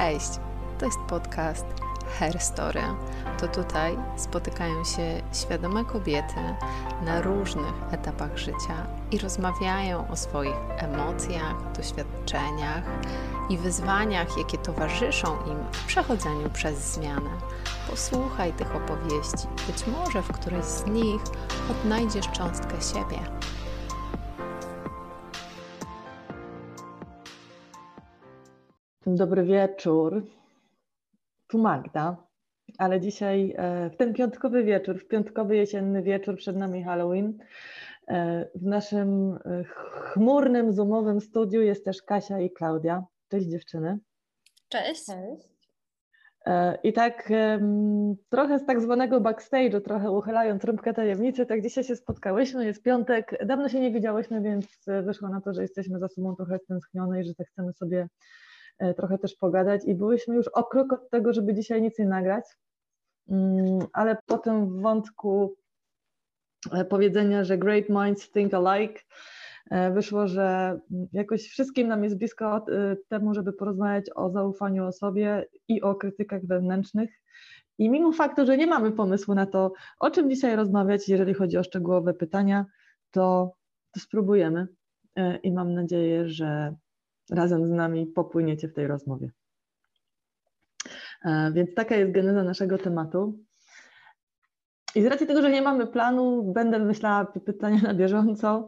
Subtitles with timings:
[0.00, 0.30] Cześć!
[0.78, 1.64] To jest podcast
[2.18, 2.82] Hair Story.
[3.38, 6.34] To tutaj spotykają się świadome kobiety
[7.04, 12.82] na różnych etapach życia i rozmawiają o swoich emocjach, doświadczeniach
[13.50, 17.30] i wyzwaniach, jakie towarzyszą im w przechodzeniu przez zmianę.
[17.90, 21.22] Posłuchaj tych opowieści, być może w którejś z nich
[21.70, 23.18] odnajdziesz cząstkę siebie.
[29.16, 30.26] Dobry wieczór.
[31.48, 32.16] Tu Magda,
[32.78, 37.38] ale dzisiaj e, w ten piątkowy wieczór, w piątkowy jesienny wieczór, przed nami Halloween,
[38.08, 43.04] e, w naszym e, chmurnym, zoomowym studiu jest też Kasia i Klaudia.
[43.28, 43.98] Cześć dziewczyny.
[44.68, 45.06] Cześć.
[45.06, 45.50] Cześć.
[46.82, 47.32] I tak
[48.28, 53.46] trochę z tak zwanego backstage'u, trochę uchylając rąbkę tajemnicy, tak dzisiaj się spotkałyśmy, jest piątek,
[53.46, 54.66] dawno się nie widziałyśmy, więc
[55.02, 58.08] wyszło na to, że jesteśmy za sobą trochę stęsknione i że tak chcemy sobie
[58.96, 62.44] trochę też pogadać i byłyśmy już o krok od tego, żeby dzisiaj nic nie nagrać,
[63.28, 65.56] mm, ale po tym wątku
[66.72, 69.00] e, powiedzenia, że great minds think alike,
[69.70, 70.78] e, wyszło, że
[71.12, 72.64] jakoś wszystkim nam jest blisko
[73.08, 77.10] temu, żeby porozmawiać o zaufaniu o sobie i o krytykach wewnętrznych.
[77.78, 81.58] I mimo faktu, że nie mamy pomysłu na to, o czym dzisiaj rozmawiać, jeżeli chodzi
[81.58, 82.66] o szczegółowe pytania,
[83.10, 83.52] to,
[83.90, 84.66] to spróbujemy.
[85.42, 86.74] I mam nadzieję, że
[87.30, 89.30] razem z nami popłyniecie w tej rozmowie.
[91.24, 93.38] E, więc taka jest geneza naszego tematu.
[94.94, 98.66] I z racji tego, że nie mamy planu, będę myślała pytania na bieżąco.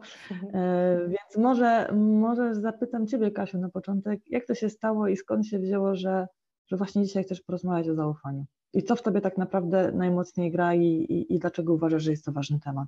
[0.53, 5.47] E, więc może, może zapytam Ciebie, Kasiu, na początek, jak to się stało i skąd
[5.47, 6.27] się wzięło, że,
[6.67, 8.45] że właśnie dzisiaj chcesz porozmawiać o zaufaniu?
[8.73, 12.25] I co w Tobie tak naprawdę najmocniej gra i, i, i dlaczego uważasz, że jest
[12.25, 12.87] to ważny temat?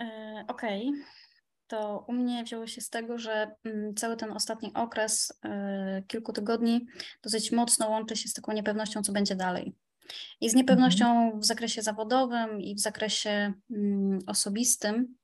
[0.00, 0.88] E, okej.
[0.88, 1.23] Okay
[1.66, 5.40] to u mnie wzięło się z tego, że mm, cały ten ostatni okres,
[5.98, 6.86] y, kilku tygodni,
[7.22, 9.74] dosyć mocno łączy się z taką niepewnością, co będzie dalej.
[10.40, 11.40] I z niepewnością mhm.
[11.40, 15.16] w zakresie zawodowym i w zakresie mm, osobistym.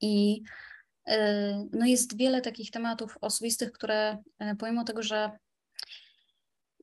[0.00, 0.42] I
[1.08, 1.12] y,
[1.72, 5.30] no jest wiele takich tematów osobistych, które y, pomimo tego, że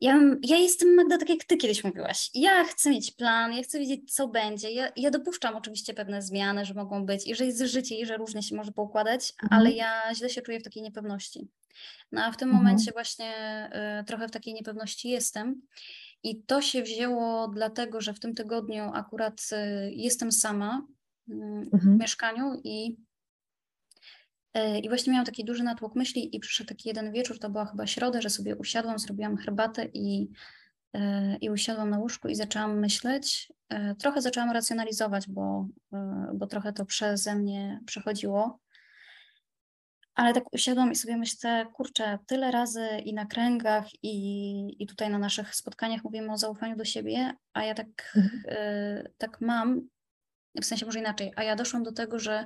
[0.01, 2.29] ja, ja jestem, Magda, tak jak ty kiedyś mówiłaś.
[2.33, 4.71] Ja chcę mieć plan, ja chcę wiedzieć, co będzie.
[4.71, 8.17] Ja, ja dopuszczam oczywiście pewne zmiany, że mogą być i że jest życie i że
[8.17, 9.61] różnie się może poukładać, mhm.
[9.61, 11.47] ale ja źle się czuję w takiej niepewności.
[12.11, 12.65] No a w tym mhm.
[12.65, 13.33] momencie właśnie
[14.01, 15.61] y, trochę w takiej niepewności jestem.
[16.23, 20.87] I to się wzięło dlatego, że w tym tygodniu akurat y, jestem sama
[21.29, 21.97] y, mhm.
[21.97, 22.97] w mieszkaniu i
[24.83, 27.87] I właśnie miałam taki duży natłok myśli i przyszedł taki jeden wieczór, to była chyba
[27.87, 30.29] środa, że sobie usiadłam, zrobiłam herbatę i,
[30.93, 33.53] e, i usiadłam na łóżku i zaczęłam myśleć.
[33.69, 35.67] E, trochę zaczęłam racjonalizować, bo,
[36.33, 38.59] bo trochę to przeze mnie przechodziło.
[40.15, 45.09] Ale tak usiadłam i sobie myślę, kurczę, tyle razy i na kręgach, i, i tutaj
[45.09, 49.07] na naszych spotkaniach mówimy o zaufaniu do siebie, a ja tak, mhm.
[49.17, 49.81] tak mam,
[50.61, 52.45] w sensie może inaczej, a ja doszłam do tego, że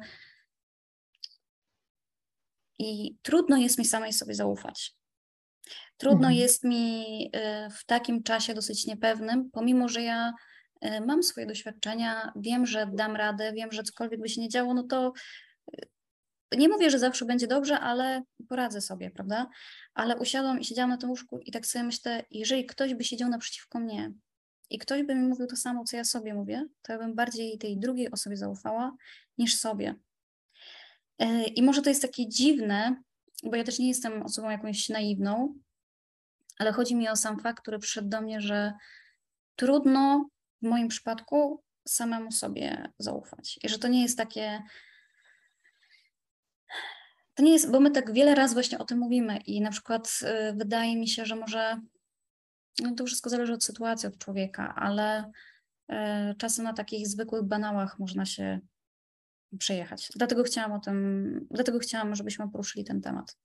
[2.80, 4.96] i trudno jest mi samej sobie zaufać.
[5.98, 6.36] Trudno mhm.
[6.36, 10.34] jest mi y, w takim czasie dosyć niepewnym, pomimo że ja
[10.86, 14.74] y, mam swoje doświadczenia, wiem, że dam radę, wiem, że cokolwiek by się nie działo,
[14.74, 15.14] no to
[15.74, 19.50] y, nie mówię, że zawsze będzie dobrze, ale poradzę sobie, prawda?
[19.94, 23.30] Ale usiadłam i siedziałam na tym łóżku i tak sobie myślę, jeżeli ktoś by siedział
[23.30, 24.14] naprzeciwko mnie
[24.70, 27.58] i ktoś by mi mówił to samo, co ja sobie mówię, to ja bym bardziej
[27.58, 28.96] tej drugiej osobie zaufała
[29.38, 29.96] niż sobie.
[31.20, 33.02] E, I może to jest takie dziwne,
[33.44, 35.54] bo ja też nie jestem osobą jakąś naiwną,
[36.60, 38.74] ale chodzi mi o sam fakt, który przyszedł do mnie, że
[39.56, 40.30] trudno
[40.62, 43.60] w moim przypadku samemu sobie zaufać.
[43.64, 44.64] I że to nie jest takie.
[47.36, 50.20] To nie jest, bo my tak wiele razy właśnie o tym mówimy i na przykład
[50.24, 51.82] y, wydaje mi się, że może
[52.82, 55.32] no to wszystko zależy od sytuacji, od człowieka, ale
[55.92, 55.96] y,
[56.38, 58.60] czasem na takich zwykłych banałach można się
[59.58, 60.10] przejechać.
[60.16, 63.38] Dlatego chciałam o tym, dlatego chciałam, żebyśmy poruszyli ten temat.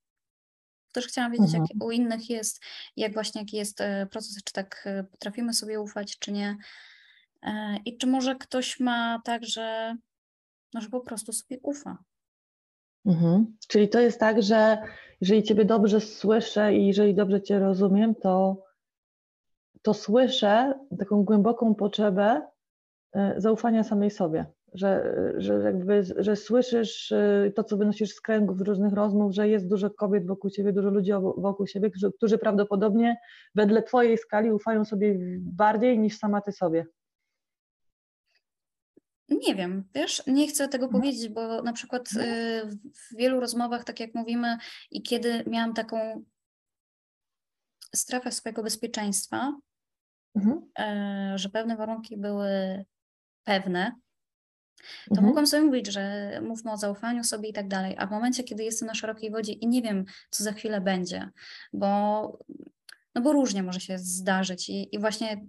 [0.92, 1.67] Też chciałam wiedzieć, mhm.
[1.70, 2.62] jak u innych jest,
[2.96, 6.56] jak właśnie jaki jest e, proces, czy tak e, potrafimy sobie ufać, czy nie.
[7.43, 9.96] E, I czy może ktoś ma tak, że,
[10.75, 11.99] no, że po prostu sobie ufa.
[13.06, 13.56] Mhm.
[13.69, 14.78] Czyli to jest tak, że
[15.20, 18.64] jeżeli Ciebie dobrze słyszę i jeżeli dobrze Cię rozumiem, to,
[19.82, 22.43] to słyszę taką głęboką potrzebę
[23.37, 28.93] zaufania samej sobie że, że jakby, że słyszysz y, to, co wynosisz z kręgów różnych
[28.93, 33.17] rozmów, że jest dużo kobiet wokół ciebie, dużo ludzi wokół siebie, którzy, którzy prawdopodobnie
[33.55, 36.87] wedle twojej skali ufają sobie bardziej niż sama ty sobie.
[39.29, 41.03] Nie wiem, wiesz, nie chcę tego mhm.
[41.03, 44.56] powiedzieć, bo na przykład y, w wielu rozmowach, tak jak mówimy,
[44.91, 46.25] i kiedy miałam taką
[47.94, 49.59] strefę swojego bezpieczeństwa,
[50.37, 50.71] mhm.
[50.79, 52.85] E, że pewne warunki były
[53.44, 53.93] pewne,
[54.76, 55.26] to mhm.
[55.26, 57.94] mogłam sobie mówić, że mówmy o zaufaniu sobie i tak dalej.
[57.99, 61.31] A w momencie, kiedy jestem na szerokiej wodzie i nie wiem, co za chwilę będzie,
[61.73, 62.38] bo,
[63.15, 65.47] no bo różnie może się zdarzyć i, i właśnie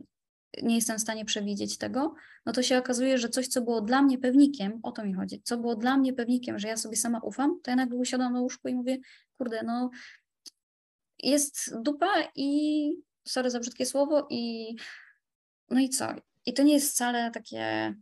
[0.63, 2.13] nie jestem w stanie przewidzieć tego,
[2.45, 5.41] no to się okazuje, że coś, co było dla mnie pewnikiem, o to mi chodzi,
[5.43, 8.41] co było dla mnie pewnikiem, że ja sobie sama ufam, to ja nagle usiadam na
[8.41, 8.97] łóżku i mówię,
[9.37, 9.89] kurde, no
[11.19, 12.91] jest dupa i,
[13.27, 14.75] sorry za brzydkie słowo, i
[15.69, 16.07] no i co?
[16.45, 17.93] I to nie jest wcale takie,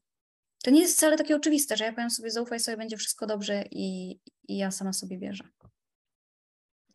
[0.63, 3.63] to nie jest wcale takie oczywiste, że ja powiem sobie, zaufaj sobie, będzie wszystko dobrze
[3.71, 5.43] i, i ja sama sobie wierzę.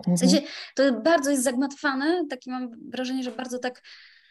[0.05, 0.19] W mhm.
[0.19, 3.83] sensie to bardzo jest zagmatwane, takie mam wrażenie, że bardzo tak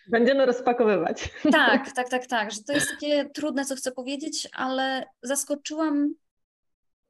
[0.09, 1.29] Będziemy rozpakowywać.
[1.51, 6.13] Tak, tak, tak, tak, że to jest takie trudne, co chcę powiedzieć, ale zaskoczyłam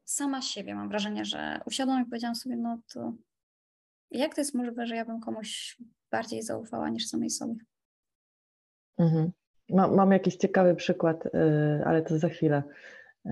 [0.05, 0.75] sama siebie.
[0.75, 3.13] Mam wrażenie, że usiadłam i powiedziałam sobie, no to
[4.11, 5.77] jak to jest możliwe, że ja bym komuś
[6.11, 7.55] bardziej zaufała niż samej sobie?
[8.97, 9.31] Mhm.
[9.69, 11.29] Mam, mam jakiś ciekawy przykład, y,
[11.85, 12.63] ale to za chwilę.
[13.25, 13.31] Y,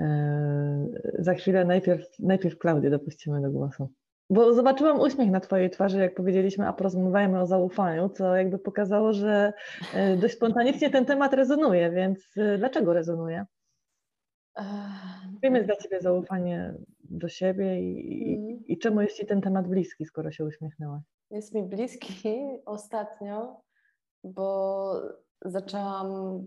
[1.19, 3.89] za chwilę najpierw, najpierw Klaudię dopuścimy do głosu.
[4.29, 9.13] Bo zobaczyłam uśmiech na Twojej twarzy, jak powiedzieliśmy, a porozmawiajmy o zaufaniu, co jakby pokazało,
[9.13, 9.53] że
[9.93, 13.45] e, dość spontanicznie ten temat rezonuje, więc dlaczego rezonuje?
[15.43, 16.73] Czym jest dla Ciebie zaufanie
[17.09, 18.65] do siebie i, mm.
[18.65, 21.01] i, czemu jest Ci ten temat bliski, skoro się uśmiechnęłaś?
[21.31, 23.61] Jest mi bliski ostatnio,
[24.23, 25.01] bo
[25.45, 26.41] zaczęłam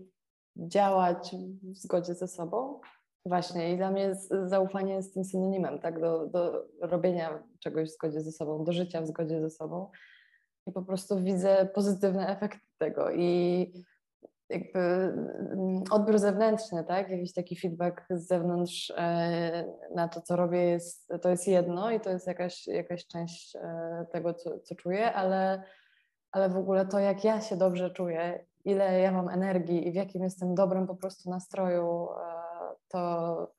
[0.55, 2.79] działać w zgodzie ze sobą.
[3.25, 4.15] Właśnie i dla mnie
[4.45, 9.01] zaufanie jest tym synonimem, tak, do, do robienia czegoś w zgodzie ze sobą, do życia
[9.01, 9.91] w zgodzie ze sobą.
[10.67, 13.71] I po prostu widzę pozytywne efekty tego i
[14.49, 20.63] jakby mm, odbiór zewnętrzny, tak, jakiś taki feedback z zewnątrz e, na to, co robię
[20.63, 25.13] jest, to jest jedno i to jest jakaś, jakaś część e, tego, co, co czuję,
[25.13, 25.63] ale,
[26.31, 29.95] ale w ogóle to, jak ja się dobrze czuję, ile ja mam energii i w
[29.95, 33.51] jakim jestem dobrym po prostu nastroju e, to,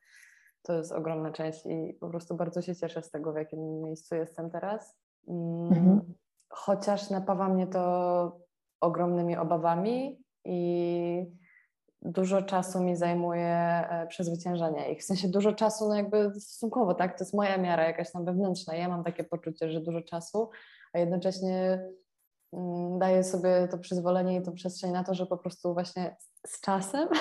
[0.62, 4.14] to jest ogromna część i po prostu bardzo się cieszę z tego, w jakim miejscu
[4.14, 4.96] jestem teraz.
[5.28, 6.14] Mm, mhm.
[6.48, 8.40] Chociaż napawa mnie to
[8.80, 11.40] ogromnymi obawami i
[12.02, 15.00] dużo czasu mi zajmuje e, przezwyciężanie ich.
[15.00, 17.18] W sensie dużo czasu, no jakby stosunkowo, tak?
[17.18, 18.74] To jest moja miara jakaś tam wewnętrzna.
[18.74, 20.50] Ja mam takie poczucie, że dużo czasu,
[20.92, 21.88] a jednocześnie
[22.98, 26.16] daję sobie to przyzwolenie i to przestrzeń na to, że po prostu właśnie
[26.46, 27.08] z czasem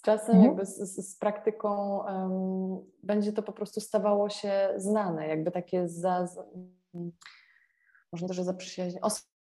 [0.00, 0.44] z czasem, mhm.
[0.44, 5.88] jakby z, z, z praktyką um, będzie to po prostu stawało się znane, jakby takie
[5.88, 6.44] za, za
[8.12, 9.06] można też zaprzyjaźnione,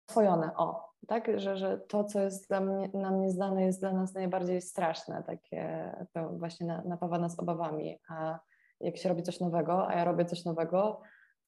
[0.09, 4.15] oswojone, o, tak, że, że to, co jest dla mnie, nam nieznane, jest dla nas
[4.15, 8.39] najbardziej straszne, takie, to właśnie na, napawa nas obawami, a
[8.81, 11.01] jak się robi coś nowego, a ja robię coś nowego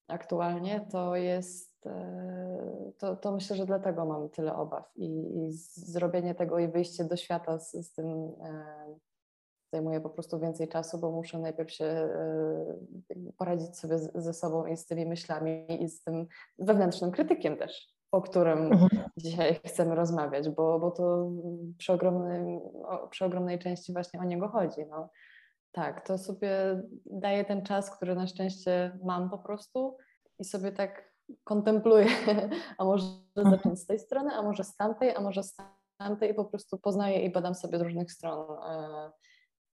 [0.08, 5.06] aktualnie, to jest, e, to, to myślę, że dlatego mam tyle obaw i,
[5.38, 8.06] i zrobienie tego i wyjście do świata z, z tym
[8.42, 8.96] e,
[9.72, 12.76] zajmuje po prostu więcej czasu, bo muszę najpierw się e,
[13.38, 16.26] poradzić sobie ze sobą i z tymi myślami i z tym
[16.58, 19.10] wewnętrznym krytykiem też, o którym mhm.
[19.16, 21.30] dzisiaj chcemy rozmawiać, bo, bo to
[21.78, 22.60] przy, ogromnym,
[23.10, 24.86] przy ogromnej części właśnie o niego chodzi.
[24.90, 25.08] No.
[25.72, 29.96] Tak, to sobie daje ten czas, który na szczęście mam po prostu
[30.38, 32.06] i sobie tak kontempluję,
[32.78, 33.04] a może
[33.36, 33.56] mhm.
[33.56, 35.56] zacząć z tej strony, a może z tamtej, a może z
[35.98, 39.10] tamtej i po prostu poznaję i badam sobie z różnych stron e,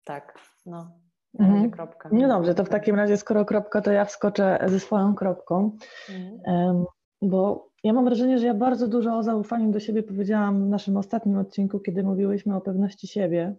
[0.04, 0.90] tak, no.
[1.38, 1.70] Mhm.
[1.70, 2.08] Kropka.
[2.12, 5.76] No dobrze, to w takim razie, skoro kropka, to ja wskoczę ze swoją kropką,
[6.08, 6.84] mhm.
[7.22, 10.96] bo ja mam wrażenie, że ja bardzo dużo o zaufaniu do siebie powiedziałam w naszym
[10.96, 13.56] ostatnim odcinku, kiedy mówiłyśmy o pewności siebie.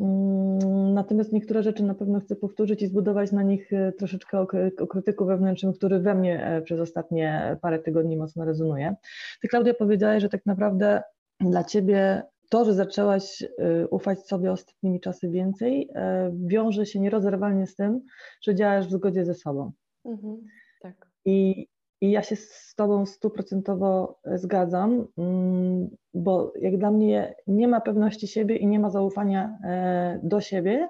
[0.00, 4.86] Mm, natomiast niektóre rzeczy na pewno chcę powtórzyć i zbudować na nich e, troszeczkę o,
[4.86, 8.94] krytyku wewnętrznym, który we mnie e, przez ostatnie parę tygodni mocno rezonuje.
[9.40, 11.02] Ty, Klaudia, powiedziałaś, że tak naprawdę
[11.40, 17.66] dla ciebie to, że zaczęłaś y, ufać sobie ostatnimi czasy więcej, e, wiąże się nierozerwalnie
[17.66, 18.00] z tym,
[18.42, 19.72] że działasz w zgodzie ze sobą.
[20.04, 20.36] Mhm,
[20.82, 21.06] tak.
[21.24, 21.66] I,
[22.04, 28.28] I ja się z Tobą stuprocentowo zgadzam, mm, bo jak dla mnie nie ma pewności
[28.28, 30.88] siebie i nie ma zaufania e, do siebie,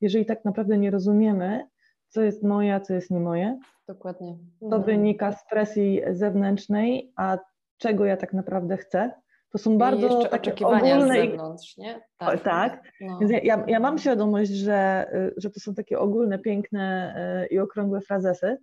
[0.00, 1.66] jeżeli tak naprawdę nie rozumiemy,
[2.08, 3.58] co jest moje, a co jest nie moje.
[3.88, 4.38] Dokładnie.
[4.60, 4.82] To mhm.
[4.82, 7.38] wynika z presji zewnętrznej, a
[7.78, 9.10] czego ja tak naprawdę chcę
[9.54, 11.14] to są bardzo I takie oczekiwania ogólne...
[11.14, 12.00] z zewnątrz, nie?
[12.18, 12.34] Tak.
[12.34, 12.82] O, tak.
[13.00, 13.18] No.
[13.18, 17.58] Więc ja, ja mam świadomość, że, y, że to są takie ogólne, piękne y, i
[17.58, 18.58] okrągłe frazesy,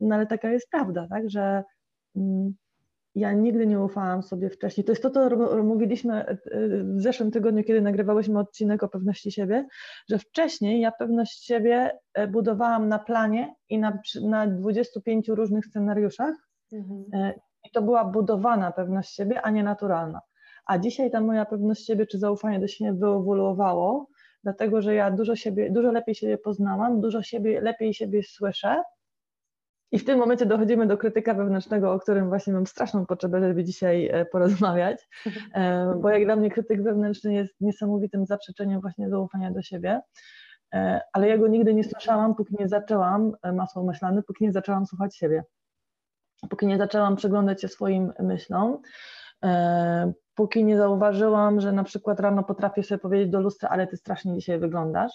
[0.00, 1.64] no ale taka jest prawda, tak, że
[2.16, 2.54] mm,
[3.14, 4.84] ja nigdy nie ufałam sobie wcześniej.
[4.84, 6.38] To jest to, co mówiliśmy y,
[6.96, 9.66] w zeszłym tygodniu, kiedy nagrywałyśmy odcinek o pewności siebie,
[10.10, 16.48] że wcześniej ja pewność siebie e, budowałam na planie i na, na 25 różnych scenariuszach,
[16.72, 17.04] Mhm.
[17.12, 20.20] E, I to była budowana pewność siebie, a nie naturalna.
[20.66, 24.08] A dzisiaj ta moja pewność siebie czy zaufanie do siebie wyewoluowało,
[24.44, 28.82] dlatego że ja dużo, siebie, dużo lepiej siebie poznałam, dużo siebie, lepiej siebie słyszę.
[29.92, 33.64] I w tym momencie dochodzimy do krytyka wewnętrznego, o którym właśnie mam straszną potrzebę, żeby
[33.64, 35.08] dzisiaj e, porozmawiać,
[35.54, 40.00] e, bo jak dla mnie krytyk wewnętrzny jest niesamowitym zaprzeczeniem właśnie zaufania do siebie,
[40.74, 44.86] e, ale ja go nigdy nie słyszałam, póki nie zaczęłam, masło myślane, póki nie zaczęłam
[44.86, 45.44] słuchać siebie,
[46.50, 48.78] póki nie zaczęłam przyglądać się swoim myślom,
[50.34, 54.34] póki nie zauważyłam, że na przykład rano potrafię sobie powiedzieć do lustra, ale ty strasznie
[54.34, 55.12] dzisiaj wyglądasz,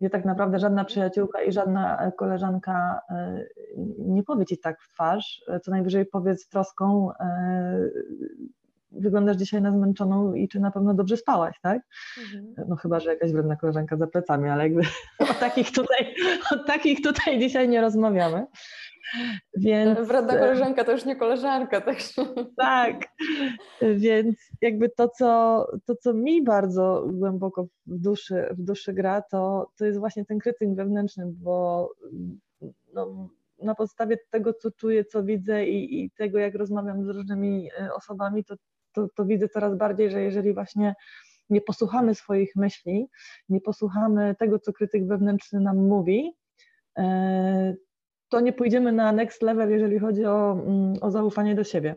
[0.00, 3.44] gdzie tak naprawdę żadna przyjaciółka i żadna koleżanka e,
[3.98, 7.88] nie powie ci tak w twarz, co najwyżej powie z troską, e,
[8.92, 11.82] wyglądasz dzisiaj na zmęczoną i czy na pewno dobrze spałaś, tak?
[12.18, 12.68] Mhm.
[12.68, 14.82] No chyba, że jakaś wredna koleżanka za plecami, ale jakby
[15.30, 16.14] o takich tutaj,
[16.52, 18.46] o takich tutaj dzisiaj nie rozmawiamy.
[19.56, 21.80] Więc, Wredna e, koleżanka to już nie koleżanka.
[21.80, 21.98] Tak,
[22.56, 22.96] tak,
[23.96, 29.70] więc jakby to co, to, co mi bardzo głęboko w duszy, w duszy gra, to,
[29.76, 31.90] to jest właśnie ten krytyk wewnętrzny, bo
[32.94, 33.28] no,
[33.62, 37.94] na podstawie tego, co czuję, co widzę i, i tego, jak rozmawiam z różnymi e,
[37.94, 38.54] osobami, to,
[38.92, 40.94] to, to widzę coraz bardziej, że jeżeli właśnie
[41.50, 43.08] nie posłuchamy swoich myśli,
[43.48, 46.36] nie posłuchamy tego, co krytyk wewnętrzny nam mówi,
[46.98, 47.74] e,
[48.28, 51.96] to nie pójdziemy na next level, jeżeli chodzi o, mm, o zaufanie do siebie.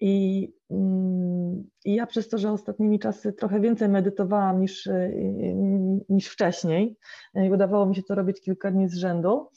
[0.00, 6.28] I, mm, I, ja przez to, że ostatnimi czasy trochę więcej medytowałam niż, y, niż
[6.28, 6.96] wcześniej,
[7.34, 9.48] i udawało mi się to robić kilka dni z rzędu,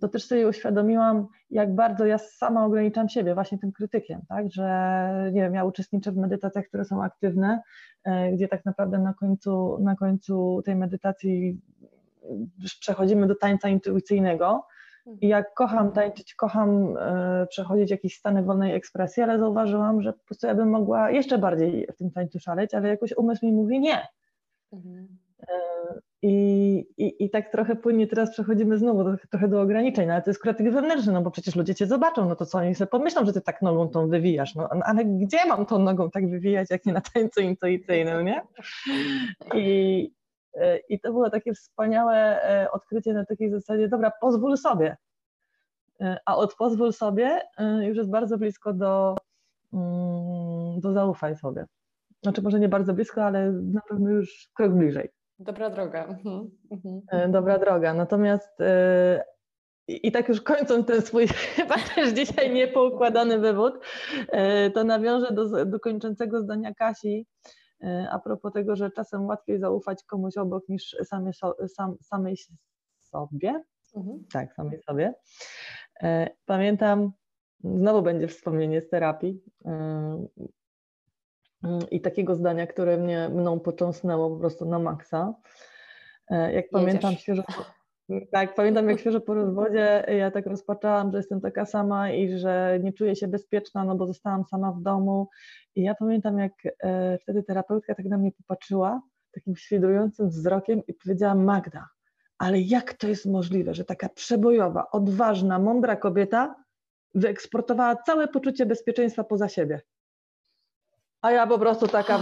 [0.00, 5.30] to też sobie uświadomiłam, jak bardzo ja sama ograniczam siebie właśnie tym krytykiem, tak, że
[5.32, 7.62] nie wiem, ja uczestniczę w medytacjach, które są aktywne,
[8.32, 11.60] gdzie tak naprawdę na końcu, na końcu tej medytacji
[12.80, 14.66] przechodzimy do tańca intuicyjnego.
[15.20, 20.24] I jak kocham tańczyć, kocham e, przechodzić jakieś stany wolnej ekspresji, ale zauważyłam, że po
[20.24, 23.80] prostu ja bym mogła jeszcze bardziej w tym tańcu szaleć, ale jakoś umysł mi mówi
[23.80, 24.08] nie.
[24.72, 25.08] Mhm.
[25.42, 25.54] E,
[26.22, 30.22] I, i, I tak trochę płynnie teraz przechodzimy znowu do, trochę do ograniczeń, no ale
[30.22, 32.88] to jest krytyk wewnętrzny, no bo przecież ludzie cię zobaczą, no to co oni sobie
[32.88, 36.70] pomyślą, że ty tak nogą tą wywijasz, no ale gdzie mam tą nogą tak wywijać,
[36.70, 38.42] jak nie na tańcu intuicyjnym, nie?
[39.54, 40.12] I,
[40.88, 44.96] I to było takie wspaniałe e, odkrycie na takiej zasadzie, dobra, pozwól sobie.
[46.00, 47.40] E, a od pozwól sobie
[47.82, 49.16] już jest bardzo blisko do,
[49.72, 51.66] mm, do zaufaj sobie.
[52.22, 55.08] Znaczy może nie bardzo blisko, ale na pewno już krok bliżej.
[55.38, 56.04] Dobra droga.
[56.04, 57.32] Mhm, mhm.
[57.32, 57.94] Dobra droga.
[57.94, 58.58] Natomiast
[59.88, 63.74] i tak już kończąc ten swój chyba też dzisiaj niepoukładany wywód,
[64.74, 67.68] to nawiążę do, do kończącego zdania Kasi, E,
[68.10, 71.32] a propos tego, że czasem łatwiej zaufać komuś obok niż samej,
[71.68, 72.36] sam, samej
[72.98, 73.64] sobie.
[73.96, 74.24] Mhm.
[74.32, 75.14] Tak, samej sobie.
[76.02, 77.12] E, pamiętam,
[77.64, 80.26] znowu będzie wspomnienie z terapii e,
[81.90, 85.34] i takiego zdania, które mnie mną począsnęło po prostu na maksa.
[86.30, 86.70] Jak Jedziesz.
[86.72, 87.42] pamiętam świeżo,
[88.32, 92.78] tak, pamiętam jak świeżo po rozwodzie ja tak rozpaczałam, że jestem taka sama i że
[92.82, 95.28] nie czuję się bezpieczna, no bo zostałam sama w domu.
[95.74, 99.02] I ja pamiętam jak e, wtedy terapeutka tak na mnie popatrzyła
[99.32, 101.88] takim świdrującym wzrokiem i powiedziała Magda,
[102.38, 106.54] ale jak to jest możliwe, że taka przebojowa, odważna, mądra kobieta
[107.14, 109.80] wyeksportowała całe poczucie bezpieczeństwa poza siebie?
[111.22, 112.18] A ja po prostu taka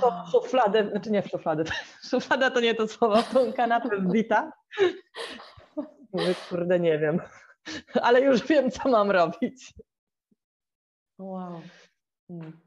[0.00, 1.64] w szufladę, znaczy nie w szufladę,
[2.10, 4.52] szuflada to nie to słowo, tą kanapę wbita.
[6.12, 7.20] Mówię, kurde, nie wiem,
[8.02, 9.74] ale już wiem, co mam robić.
[11.18, 11.62] Wow.
[12.28, 12.60] Hmm.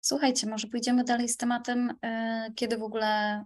[0.00, 3.44] Słuchajcie, może pójdziemy dalej z tematem, y, kiedy w ogóle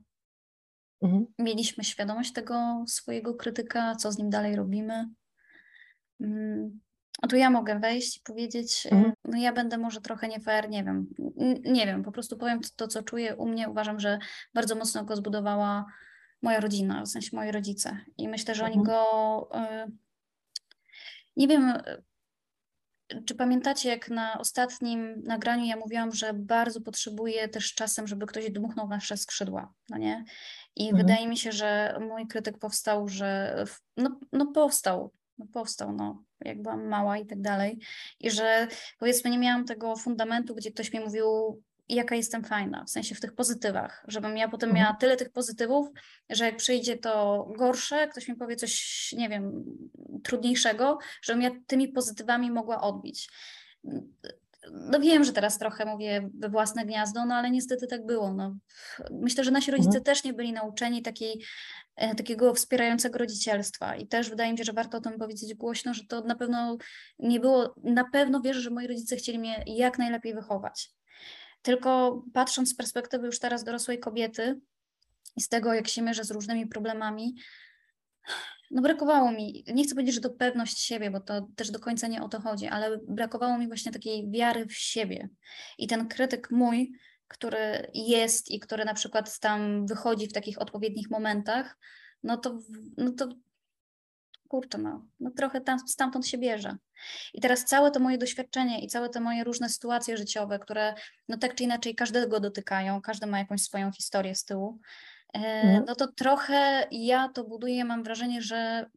[1.02, 1.26] mhm.
[1.38, 5.08] mieliśmy świadomość tego swojego krytyka, co z nim dalej robimy.
[7.20, 9.12] Mm, a tu ja mogę wejść i powiedzieć, y, mhm.
[9.24, 11.06] no ja będę może trochę nie fair, nie wiem,
[11.64, 13.68] nie wiem, po prostu powiem to, co czuję u mnie.
[13.68, 14.18] Uważam, że
[14.54, 15.84] bardzo mocno go zbudowała
[16.42, 17.98] moja rodzina, w sensie moi rodzice.
[18.18, 18.78] I myślę, że mhm.
[18.78, 19.48] oni go.
[19.54, 19.92] Y,
[21.36, 21.72] nie wiem,
[23.26, 28.50] czy pamiętacie, jak na ostatnim nagraniu ja mówiłam, że bardzo potrzebuję też czasem, żeby ktoś
[28.50, 30.24] dmuchnął nasze skrzydła, no nie?
[30.76, 31.06] I mhm.
[31.06, 33.64] wydaje mi się, że mój krytyk powstał, że
[33.96, 37.78] no, no powstał, no powstał, no, jak byłam mała i tak dalej.
[38.20, 38.68] I że
[38.98, 41.62] powiedzmy nie miałam tego fundamentu, gdzie ktoś mi mówił,
[41.94, 44.84] jaka jestem fajna, w sensie w tych pozytywach, żebym ja potem mhm.
[44.84, 45.88] miała tyle tych pozytywów,
[46.30, 49.64] że jak przyjdzie to gorsze, ktoś mi powie coś, nie wiem,
[50.24, 53.30] trudniejszego, żebym ja tymi pozytywami mogła odbić.
[54.70, 58.34] no wiem, że teraz trochę mówię we własne gniazdo, no ale niestety tak było.
[58.34, 58.56] No.
[59.10, 60.04] Myślę, że nasi rodzice mhm.
[60.04, 61.44] też nie byli nauczeni takiej,
[62.16, 66.04] takiego wspierającego rodzicielstwa i też wydaje mi się, że warto o tym powiedzieć głośno, że
[66.04, 66.76] to na pewno
[67.18, 70.90] nie było, na pewno wierzę, że moi rodzice chcieli mnie jak najlepiej wychować.
[71.62, 74.60] Tylko patrząc z perspektywy już teraz dorosłej kobiety
[75.36, 77.34] i z tego, jak się mierzę z różnymi problemami,
[78.70, 82.06] no brakowało mi, nie chcę powiedzieć, że to pewność siebie, bo to też do końca
[82.06, 85.28] nie o to chodzi, ale brakowało mi właśnie takiej wiary w siebie.
[85.78, 86.92] I ten krytyk mój,
[87.30, 91.78] który jest i który na przykład tam wychodzi w takich odpowiednich momentach,
[92.22, 92.58] no to,
[92.96, 93.28] no to
[94.48, 96.76] kurczę, no, no trochę tam, stamtąd się bierze.
[97.34, 100.94] I teraz całe to moje doświadczenie i całe te moje różne sytuacje życiowe, które
[101.28, 104.80] no tak czy inaczej każdego dotykają, każdy ma jakąś swoją historię z tyłu,
[105.34, 105.84] Mhm.
[105.86, 108.90] no to trochę ja to buduję, mam wrażenie, że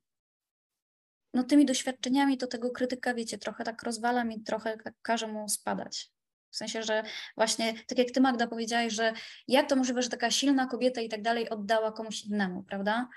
[1.33, 5.49] no tymi doświadczeniami to tego krytyka, wiecie, trochę tak rozwala mi, trochę tak każe mu
[5.49, 6.12] spadać.
[6.53, 7.03] W sensie, że
[7.37, 9.13] właśnie, tak jak ty Magda powiedziałaś, że
[9.47, 13.09] jak to możliwe, że taka silna kobieta i tak dalej oddała komuś innemu, prawda?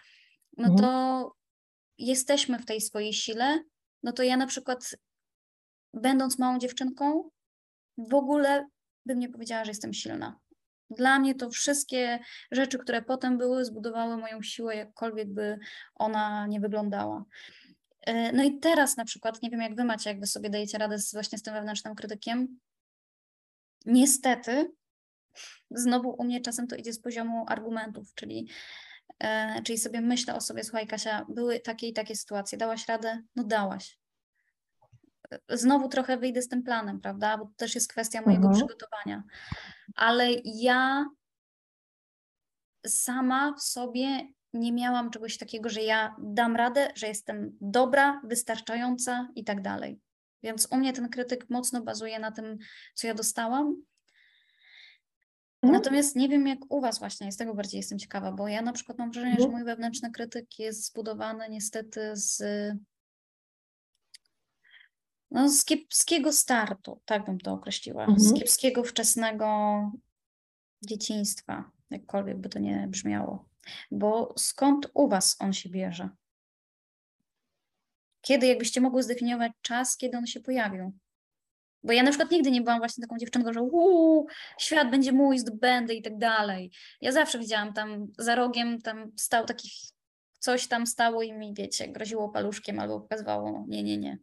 [0.57, 0.79] No mhm.
[0.79, 1.33] to
[1.99, 3.61] jesteśmy w tej swojej sile,
[4.03, 4.97] no to ja na przykład
[5.95, 7.31] będąc małą dziewczynką
[7.99, 8.67] w ogóle
[9.07, 10.39] bym nie powiedziała, że jestem silna.
[10.91, 12.19] Dla mnie to wszystkie
[12.51, 15.59] rzeczy, które potem były, zbudowały moją siłę, jakkolwiek by
[15.95, 17.25] ona nie wyglądała.
[18.01, 20.79] E, no i teraz na przykład, nie wiem jak wy macie, jak wy sobie dajecie
[20.79, 22.59] radę z, właśnie z tym wewnętrznym krytykiem.
[23.87, 24.73] Niestety,
[25.71, 28.49] znowu u mnie czasem to idzie z poziomu argumentów, czyli,
[29.19, 33.23] e, czyli sobie myślę o sobie, słuchaj Kasia, były takie i takie sytuacje, dałaś radę?
[33.37, 33.99] No dałaś.
[35.49, 37.39] Znowu trochę wyjdę z tym planem, prawda?
[37.39, 38.55] Bo to też jest kwestia mojego mhm.
[38.55, 39.23] przygotowania
[39.97, 41.07] ale ja
[42.87, 49.29] sama w sobie nie miałam czegoś takiego, że ja dam radę, że jestem dobra, wystarczająca
[49.35, 50.01] i tak dalej.
[50.47, 52.59] Więc u mnie ten krytyk mocno bazuje na tym,
[52.95, 53.67] co ja dostałam.
[55.63, 55.83] Mhm.
[55.83, 58.73] Natomiast nie wiem, jak u Was właśnie, z tego bardziej jestem ciekawa, bo ja na
[58.73, 62.43] przykład mam wrażenie, że mój wewnętrzny krytyk jest zbudowany niestety z
[65.31, 68.21] no, z kiepskiego startu, tak bym to określiła, mhm.
[68.21, 69.47] z kiepskiego wczesnego
[70.83, 73.49] dzieciństwa, jakkolwiek by to nie brzmiało.
[73.91, 76.09] Bo skąd u Was on się bierze?
[78.27, 80.93] Kiedy, jakbyście mogły zdefiniować czas, kiedy on się pojawił?
[81.83, 84.27] Bo ja na przykład nigdy nie byłam właśnie taką dziewczynką, że uuu,
[84.59, 86.71] świat będzie mój, zdobędę i tak dalej.
[87.01, 89.73] Ja zawsze widziałam tam za rogiem, tam stał takich,
[90.39, 94.19] coś tam stało i mi, wiecie, groziło paluszkiem albo pokazywało nie, nie, nie.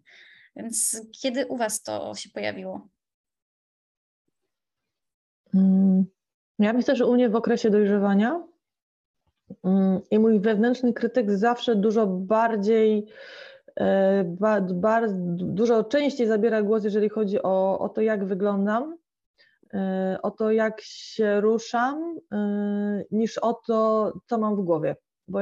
[0.55, 2.87] Więc kiedy u Was to się pojawiło?
[5.53, 6.05] Mm,
[6.59, 8.43] ja myślę, że u mnie w okresie dojrzewania
[9.63, 13.07] mm, i mój wewnętrzny krytyk zawsze dużo bardziej,
[13.79, 14.35] e,
[15.37, 18.97] dużo częściej zabiera głos, jeżeli chodzi o, o to, jak wyglądam,
[19.73, 24.95] e, o to, jak się ruszam, e, niż o to, co mam w głowie
[25.27, 25.39] bo,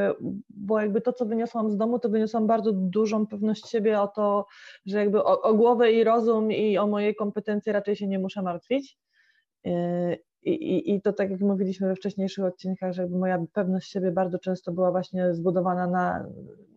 [0.49, 4.45] bo jakby to, co wyniosłam z domu, to wyniosłam bardzo dużą pewność siebie o to,
[4.85, 8.41] że jakby o, o głowę i rozum i o moje kompetencje raczej się nie muszę
[8.41, 8.97] martwić.
[10.43, 14.39] I, i, I to tak jak mówiliśmy we wcześniejszych odcinkach, że moja pewność siebie bardzo
[14.39, 16.25] często była właśnie zbudowana na,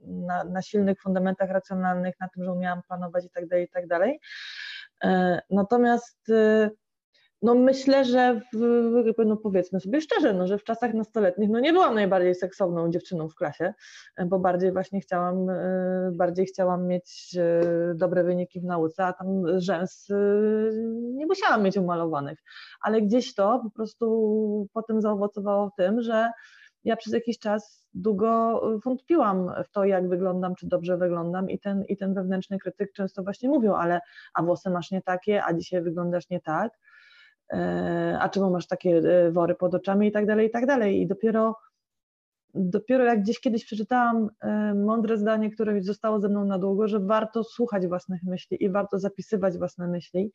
[0.07, 3.87] na, na silnych fundamentach racjonalnych, na tym, że umiałam planować i tak dalej, i tak
[3.87, 4.21] dalej.
[5.05, 6.71] Yy, natomiast yy,
[7.45, 11.73] no myślę, że w, no powiedzmy sobie szczerze, no, że w czasach nastoletnich no nie
[11.73, 13.75] byłam najbardziej seksowną dziewczyną w klasie,
[14.27, 19.61] bo bardziej właśnie chciałam, e, bardziej chciałam mieć e, dobre wyniki w nauce, a tam
[19.61, 20.15] rzęs e,
[20.93, 22.39] nie musiałam mieć umalowanych,
[22.81, 26.31] ale gdzieś to po prostu potem zaowocowało tym, że
[26.85, 31.85] ja przez jakiś czas długo wątpiłam w to, jak wyglądam, czy dobrze wyglądam i ten,
[31.89, 34.01] i ten wewnętrzny krytyk często właśnie mówił, ale
[34.35, 36.94] a włosy masz nie takie, a dzisiaj wyglądasz nie tak, E,
[38.21, 41.01] a czemu masz takie e, wory pod oczami i tak dalej, i tak dalej.
[41.01, 41.57] I dopiero,
[42.55, 47.01] dopiero jak gdzieś kiedyś przeczytałam e, mądre zdanie, które zostało ze mną na długo, że
[47.01, 50.33] warto słuchać własnych myśli i warto zapisywać własne myśli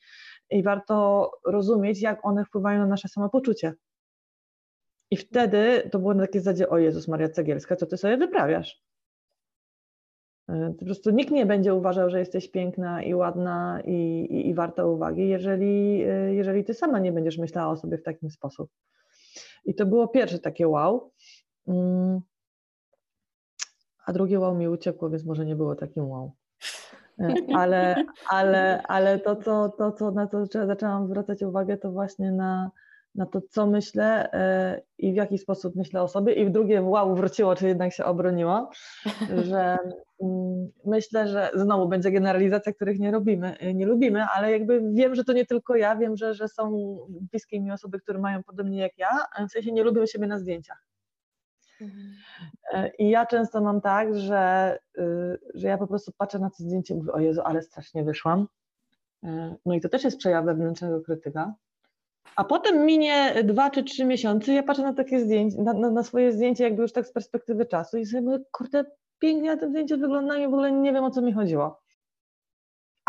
[0.50, 3.74] i warto rozumieć, jak one wpływają na nasze samopoczucie.
[5.12, 8.89] I wtedy to było na takie zasadzie, o Jezus Maria Cegielska, co ty sobie wyprawiasz?
[10.50, 14.54] E, po prostu nikt nie będzie uważał, że jesteś piękna i ładna i, i, i
[14.54, 18.72] warta uwagi, jeżeli, e, jeżeli ty sama nie będziesz myślała o sobie w taki sposób.
[19.66, 21.12] I to było pierwsze takie wow.
[21.68, 22.20] Mm.
[24.06, 26.32] A drugie wow mi uciekło, więc może nie było takim wow.
[27.20, 27.96] E, ale,
[28.30, 32.72] ale, ale to, co, to, co na co zaczęłam zwracać uwagę, to właśnie na,
[33.20, 36.34] na to, co myślę e, i w jaki sposób myślę o sobie.
[36.34, 38.70] I w drugie, wow, wróciło, czy jednak się obroniło,
[39.50, 39.78] że
[40.22, 45.16] mm, myślę, że znowu będzie generalizacja, których nie robimy, e, nie lubimy, ale jakby wiem,
[45.16, 46.98] że to nie tylko ja, wiem, że, że są
[47.32, 49.10] bliskie mi osoby, które mają podobnie jak ja,
[49.48, 50.84] w sensie nie lubią siebie na zdjęciach.
[51.82, 52.14] Mhm.
[53.00, 56.94] I ja często mam tak, że, y, że ja po prostu patrzę na to zdjęcie
[56.94, 58.48] i mówię, o Jezu, ale strasznie wyszłam.
[59.66, 61.54] No i to też jest przejaw wewnętrznego krytyka.
[62.36, 66.04] A potem minie dwa czy trzy miesiące, ja patrzę na takie zdjęcie, na, na, na,
[66.04, 68.86] swoje zdjęcie jakby już tak z perspektywy czasu i sobie mówię, kurde,
[69.20, 71.82] pięknie na tym zdjęciu wygląda i w ogóle nie wiem o co mi chodziło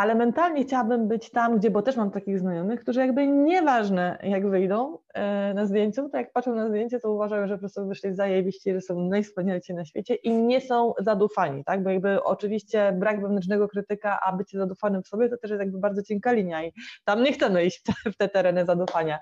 [0.00, 4.50] ale mentalnie chciałabym być tam, gdzie, bo też mam takich znajomych, którzy jakby nieważne jak
[4.50, 8.14] wyjdą e, na zdjęciu, to jak patrzą na zdjęcie, to uważają, że po prostu wyszli
[8.14, 13.22] zajebiście, że są najwspanialsi na świecie i nie są zadufani, tak, bo jakby oczywiście brak
[13.22, 16.72] wewnętrznego krytyka, a bycie zadufanym w sobie, to też jest jakby bardzo cienka linia i
[17.04, 17.82] tam nie chcemy iść
[18.12, 19.18] w te tereny zadufania,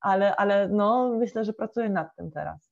[0.00, 2.71] ale, ale no myślę, że pracuję nad tym teraz.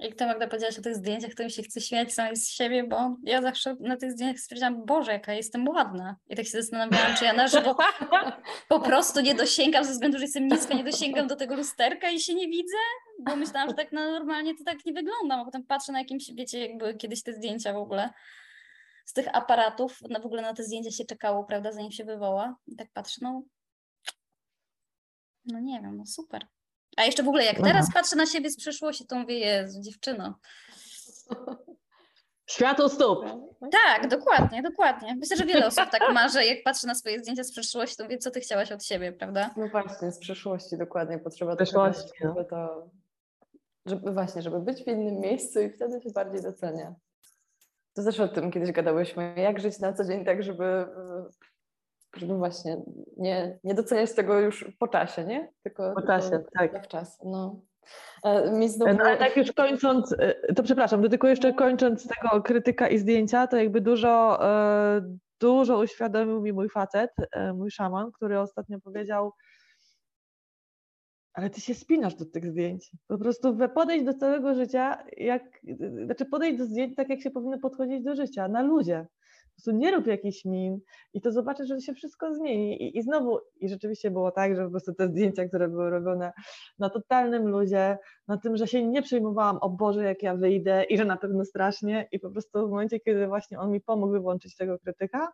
[0.00, 2.84] Jak to Magda powiedziałaś o tych zdjęciach, to mi się chce śmiać samej z siebie,
[2.84, 6.16] bo ja zawsze na tych zdjęciach stwierdziłam, Boże, jaka jestem ładna.
[6.28, 7.76] I tak się zastanawiałam, czy ja na żywo
[8.68, 12.20] po prostu nie dosięgam, ze względu, że jestem niska, nie dosięgam do tego lusterka i
[12.20, 12.76] się nie widzę,
[13.26, 16.30] bo myślałam, że tak na normalnie to tak nie wyglądam, a potem patrzę na jakimś,
[16.34, 18.10] wiecie, jak były kiedyś te zdjęcia w ogóle
[19.04, 22.56] z tych aparatów, na w ogóle na te zdjęcia się czekało, prawda, zanim się wywoła.
[22.66, 23.42] I tak patrzę, no,
[25.44, 26.46] no nie wiem, no super.
[26.96, 27.92] A jeszcze w ogóle jak teraz Aha.
[27.94, 30.34] patrzę na siebie z przeszłości, to mówię, Jezu, dziewczyno.
[32.50, 33.24] Światło stóp.
[33.72, 35.16] Tak, dokładnie, dokładnie.
[35.16, 38.08] Myślę, że wiele osób tak ma, że jak patrzy na swoje zdjęcia z przeszłości, to
[38.08, 39.50] wie, co ty chciałaś od siebie, prawda?
[39.56, 41.18] No właśnie, z przeszłości, dokładnie.
[41.18, 42.28] Potrzeba przeszłości, no.
[42.28, 42.90] żeby to,
[43.86, 46.94] żeby właśnie, żeby być w innym miejscu i wtedy się bardziej docenia.
[47.94, 50.86] To też o tym kiedyś gadałyśmy, jak żyć na co dzień tak, żeby
[52.16, 52.82] żeby właśnie
[53.16, 55.52] nie, nie doceniać tego już po czasie, nie?
[55.62, 56.84] Tylko, po czasie, tylko tak.
[56.84, 57.18] W czas.
[57.24, 57.60] No.
[58.24, 58.94] E, mi znowu...
[58.94, 63.46] no, ale tak już kończąc, e, to przepraszam, tylko jeszcze kończąc tego krytyka i zdjęcia,
[63.46, 67.10] to jakby dużo, e, dużo uświadomił mi mój facet,
[67.54, 69.32] mój szaman, który ostatnio powiedział,
[71.32, 72.90] ale ty się spinasz do tych zdjęć.
[73.06, 75.60] Po prostu podejść do całego życia, jak,
[76.04, 79.06] znaczy podejść do zdjęć tak, jak się powinno podchodzić do życia, na luzie
[79.60, 80.80] prostu nie rób jakichś min
[81.12, 82.82] i to zobaczysz, że się wszystko zmieni.
[82.82, 86.32] I, I znowu, i rzeczywiście było tak, że po prostu te zdjęcia, które były robione
[86.78, 90.98] na totalnym luzie, na tym, że się nie przejmowałam, o Boże, jak ja wyjdę i
[90.98, 94.56] że na pewno strasznie i po prostu w momencie, kiedy właśnie on mi pomógł wyłączyć
[94.56, 95.32] tego krytyka,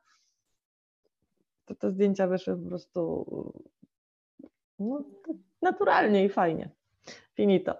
[1.64, 3.26] to te zdjęcia wyszły po prostu
[4.78, 5.04] no,
[5.62, 6.70] naturalnie i fajnie.
[7.34, 7.74] Finito.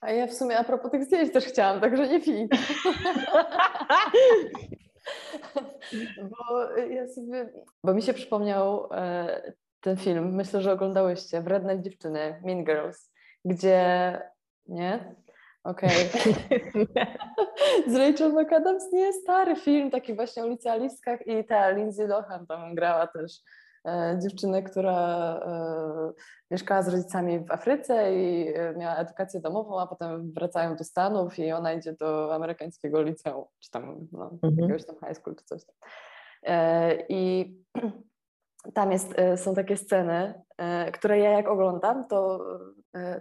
[0.00, 2.56] A ja w sumie a propos tych zdjęć też chciałam, także nie finito.
[6.30, 7.52] bo ja sobie,
[7.84, 13.12] bo mi się przypomniał e, ten film, myślę, że oglądałyście, Wredne dziewczyny, Mean Girls,
[13.44, 14.18] gdzie,
[14.68, 15.14] nie?
[15.64, 15.90] Okej.
[15.90, 16.96] Okay.
[17.92, 22.74] Z Rachel McAdams nie stary film, taki właśnie o licealistkach i ta Lindsay Lohan tam
[22.74, 23.32] grała też
[24.22, 24.96] dziewczynę, która
[25.46, 26.12] e,
[26.50, 31.38] mieszkała z rodzicami w Afryce i e, miała edukację domową, a potem wracają do Stanów
[31.38, 34.56] i ona idzie do amerykańskiego liceum, czy tam no, mhm.
[34.56, 35.74] jakiegoś tam high school, czy coś tam.
[37.08, 37.54] I
[38.74, 40.42] tam jest, są takie sceny,
[40.92, 42.46] które ja jak oglądam, to,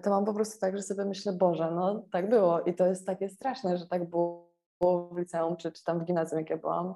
[0.03, 3.05] to mam po prostu tak, że sobie myślę, Boże, no tak było i to jest
[3.05, 4.49] takie straszne, że tak było
[5.11, 6.95] w liceum, czy, czy tam w gimnazjum, jak ja byłam,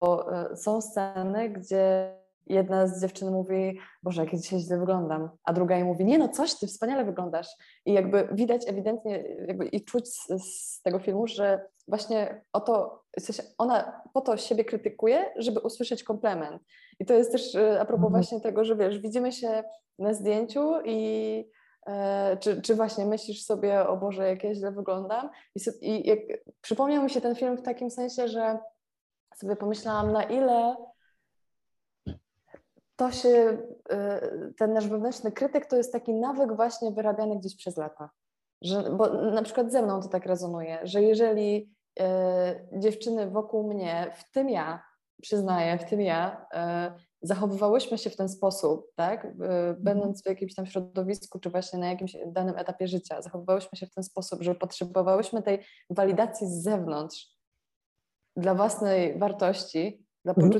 [0.00, 2.14] bo są sceny, gdzie
[2.46, 6.18] jedna z dziewczyn mówi, Boże, jak ja dzisiaj źle wyglądam, a druga jej mówi, nie
[6.18, 7.48] no, coś, ty wspaniale wyglądasz.
[7.86, 13.02] I jakby widać ewidentnie jakby i czuć z, z tego filmu, że właśnie o to,
[13.20, 16.62] w sensie ona po to siebie krytykuje, żeby usłyszeć komplement.
[17.00, 18.22] I to jest też e, a propos mhm.
[18.22, 19.64] właśnie tego, że wiesz, widzimy się
[19.98, 21.50] na zdjęciu i
[21.86, 25.30] e, czy, czy właśnie myślisz sobie, o Boże, jak ja źle wyglądam?
[25.54, 26.18] I, i jak,
[26.60, 28.58] przypomniał mi się ten film w takim sensie, że
[29.36, 30.76] sobie pomyślałam, na ile
[32.96, 33.58] to się,
[33.92, 38.10] y, ten nasz wewnętrzny krytyk to jest taki nawyk właśnie wyrabiany gdzieś przez lata.
[38.62, 42.04] Że, bo na przykład ze mną to tak rezonuje, że jeżeli y,
[42.78, 44.82] dziewczyny wokół mnie, w tym ja,
[45.22, 46.46] przyznaję, w tym ja,
[46.96, 49.36] y, zachowywałyśmy się w ten sposób, tak,
[49.78, 53.94] będąc w jakimś tam środowisku, czy właśnie na jakimś danym etapie życia, zachowywałyśmy się w
[53.94, 57.34] ten sposób, że potrzebowałyśmy tej walidacji z zewnątrz
[58.36, 60.03] dla własnej wartości,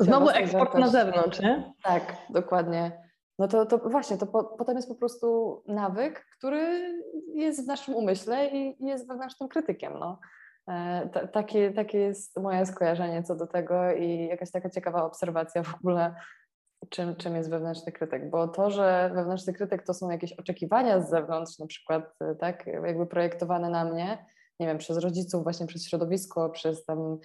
[0.00, 1.72] Znowu eksport na zewnątrz, nie?
[1.82, 3.04] Tak, dokładnie.
[3.38, 6.92] No to, to właśnie, to po, potem jest po prostu nawyk, który
[7.34, 9.92] jest w naszym umyśle i jest wewnętrznym krytykiem.
[9.98, 10.18] No.
[10.68, 15.62] E, t- takie, takie jest moje skojarzenie co do tego i jakaś taka ciekawa obserwacja
[15.62, 16.14] w ogóle,
[16.90, 21.10] czym, czym jest wewnętrzny krytyk, bo to, że wewnętrzny krytyk to są jakieś oczekiwania z
[21.10, 24.26] zewnątrz, na przykład, tak, jakby projektowane na mnie,
[24.60, 27.18] nie wiem, przez rodziców, właśnie przez środowisko, przez tam,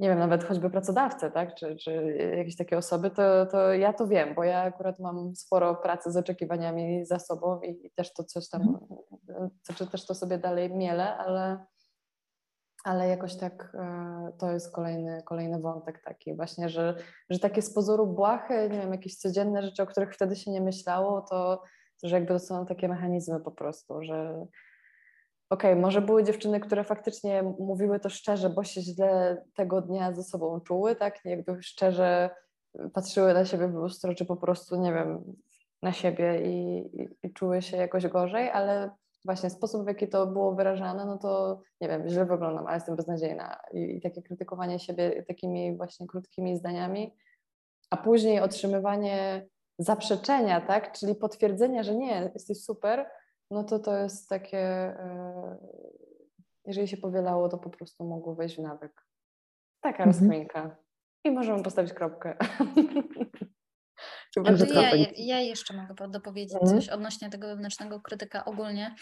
[0.00, 4.06] nie wiem, nawet choćby pracodawcę, tak, czy, czy jakieś takie osoby, to, to ja to
[4.06, 8.48] wiem, bo ja akurat mam sporo pracy z oczekiwaniami za sobą i, też to coś
[8.48, 9.50] tam, mhm.
[9.76, 11.66] czy też to sobie dalej mielę, ale
[12.84, 16.96] ale jakoś tak e, to jest kolejny, kolejny wątek taki właśnie, że,
[17.30, 20.60] że takie z pozoru błahe, nie wiem, jakieś codzienne rzeczy, o których wtedy się nie
[20.60, 21.62] myślało, to,
[22.02, 24.46] że jakby to są takie mechanizmy po prostu, że
[25.50, 30.12] okej, okay, może były dziewczyny, które faktycznie mówiły to szczerze, bo się źle tego dnia
[30.12, 32.30] ze sobą czuły, tak, jakby szczerze
[32.94, 35.36] patrzyły na siebie w lustro, czy po prostu, nie wiem,
[35.82, 38.90] na siebie i, i, i czuły się jakoś gorzej, ale
[39.24, 42.96] właśnie sposób, w jaki to było wyrażane, no to nie wiem, źle wyglądam, ale jestem
[42.96, 43.56] beznadziejna.
[43.72, 47.14] I, i takie krytykowanie siebie takimi właśnie krótkimi zdaniami,
[47.90, 49.46] a później otrzymywanie
[49.78, 53.06] zaprzeczenia, tak, czyli potwierdzenia, że nie, jesteś super,
[53.50, 55.56] no to to jest takie, e,
[56.66, 59.06] jeżeli się powielało, to po prostu mogło wejść w nawyk.
[59.80, 60.08] Taka mhm.
[60.08, 60.76] rozkminka.
[61.24, 62.36] I możemy postawić kropkę.
[64.74, 66.80] ja, ja, jeszcze mogę dopowiedzieć mhm.
[66.80, 68.94] coś odnośnie tego wewnętrznego krytyka ogólnie.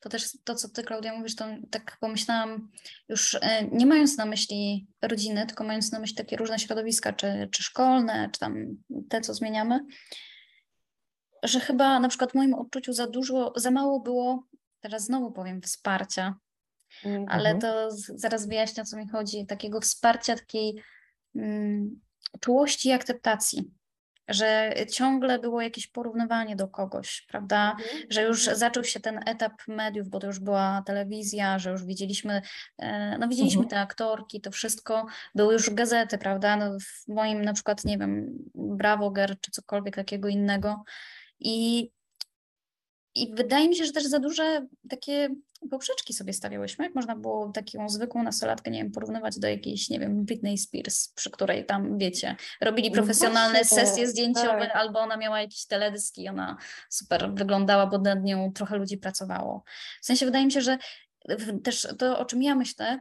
[0.00, 2.70] To też to, co ty, Klaudia, mówisz, to tak pomyślałam,
[3.08, 7.48] już e, nie mając na myśli rodziny, tylko mając na myśli takie różne środowiska, czy,
[7.52, 8.76] czy szkolne, czy tam
[9.08, 9.80] te, co zmieniamy,
[11.44, 14.44] że chyba na przykład w moim odczuciu za dużo, za mało było,
[14.80, 16.34] teraz znowu powiem, wsparcia,
[17.04, 17.26] mhm.
[17.28, 20.82] ale to zaraz wyjaśnię, o co mi chodzi, takiego wsparcia, takiej
[21.34, 22.00] mm,
[22.40, 23.74] czułości i akceptacji
[24.28, 27.70] że ciągle było jakieś porównywanie do kogoś, prawda?
[27.70, 28.02] Mhm.
[28.10, 28.58] Że już mhm.
[28.58, 32.42] zaczął się ten etap mediów, bo to już była telewizja, że już widzieliśmy,
[32.78, 33.70] e, no widzieliśmy mhm.
[33.70, 36.56] te aktorki, to wszystko, były już gazety, prawda?
[36.56, 40.84] No w moim na przykład, nie wiem, Bravo Girl czy cokolwiek takiego innego.
[41.40, 41.90] I
[43.14, 45.28] i wydaje mi się, że też za duże takie
[45.70, 46.84] poprzeczki sobie stawiałyśmy.
[46.84, 51.08] Jak można było taką zwykłą nastolatkę, nie wiem, porównywać do jakiejś, nie wiem, Britney Spears,
[51.08, 54.76] przy której tam, wiecie, robili no profesjonalne no sesje zdjęciowe, tak.
[54.76, 56.56] albo ona miała jakieś teledyski, ona
[56.90, 59.64] super wyglądała, bo nad nią trochę ludzi pracowało.
[60.02, 60.78] W sensie wydaje mi się, że
[61.64, 63.00] też to, o czym ja myślę,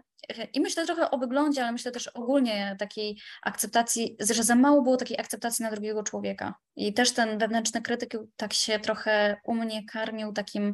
[0.54, 4.98] i myślę trochę o wyglądzie, ale myślę też ogólnie takiej akceptacji, że za mało było
[4.98, 6.56] takiej akceptacji na drugiego człowieka.
[6.76, 10.74] I też ten wewnętrzny krytyk tak się trochę u mnie karmił takim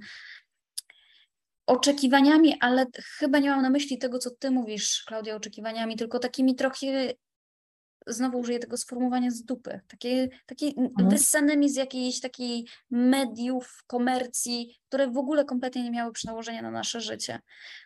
[1.66, 2.86] oczekiwaniami, ale
[3.18, 7.14] chyba nie mam na myśli tego, co ty mówisz, Klaudia, oczekiwaniami, tylko takimi trochę
[8.10, 11.10] znowu użyję tego sformułowania z dupy, takie, takie mhm.
[11.10, 17.02] wyssanymi z jakiejś takiej mediów, komercji, które w ogóle kompletnie nie miały przełożenia na nasze
[17.02, 17.39] życie.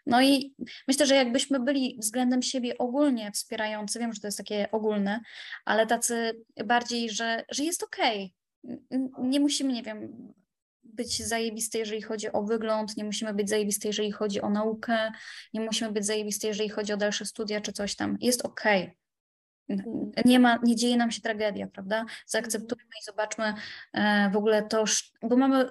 [0.05, 0.55] No i
[0.87, 5.21] myślę, że jakbyśmy byli względem siebie ogólnie wspierający, wiem, że to jest takie ogólne,
[5.65, 8.33] ale tacy bardziej, że, że jest okej,
[8.63, 9.09] okay.
[9.19, 10.33] nie musimy, nie wiem,
[10.83, 15.11] być zajebiste, jeżeli chodzi o wygląd, nie musimy być zajebiste, jeżeli chodzi o naukę,
[15.53, 18.17] nie musimy być zajebiste, jeżeli chodzi o dalsze studia czy coś tam.
[18.21, 18.83] Jest okej.
[18.83, 19.02] Okay
[20.25, 22.05] nie ma, nie dzieje nam się tragedia, prawda?
[22.25, 23.53] Zaakceptujmy i zobaczmy
[23.93, 24.83] e, w ogóle to,
[25.21, 25.69] bo mamy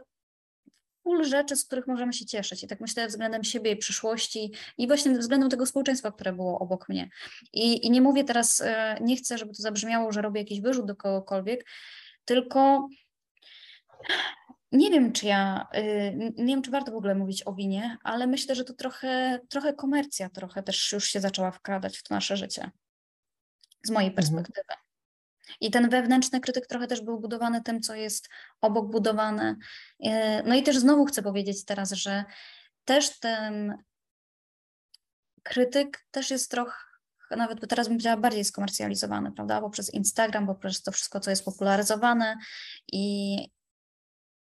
[1.02, 2.64] full rzeczy, z których możemy się cieszyć.
[2.64, 6.88] I tak myślę względem siebie i przyszłości i właśnie względem tego społeczeństwa, które było obok
[6.88, 7.08] mnie.
[7.52, 10.86] I, i nie mówię teraz, e, nie chcę, żeby to zabrzmiało, że robię jakiś wyrzut
[10.86, 11.66] do kogokolwiek,
[12.24, 12.88] tylko
[14.72, 18.26] nie wiem, czy ja, e, nie wiem, czy warto w ogóle mówić o winie, ale
[18.26, 22.36] myślę, że to trochę, trochę komercja trochę też już się zaczęła wkradać w to nasze
[22.36, 22.70] życie
[23.86, 24.16] z mojej mhm.
[24.16, 24.74] perspektywy.
[25.60, 28.28] I ten wewnętrzny krytyk trochę też był budowany tym, co jest
[28.60, 29.56] obok budowane.
[30.00, 32.24] E, no i też znowu chcę powiedzieć teraz, że
[32.84, 33.78] też ten
[35.42, 36.76] krytyk też jest trochę,
[37.30, 39.60] nawet teraz bym powiedziała, bardziej skomercjalizowany, prawda?
[39.60, 42.36] Bo przez Instagram, bo przez to wszystko, co jest popularyzowane
[42.92, 43.34] i,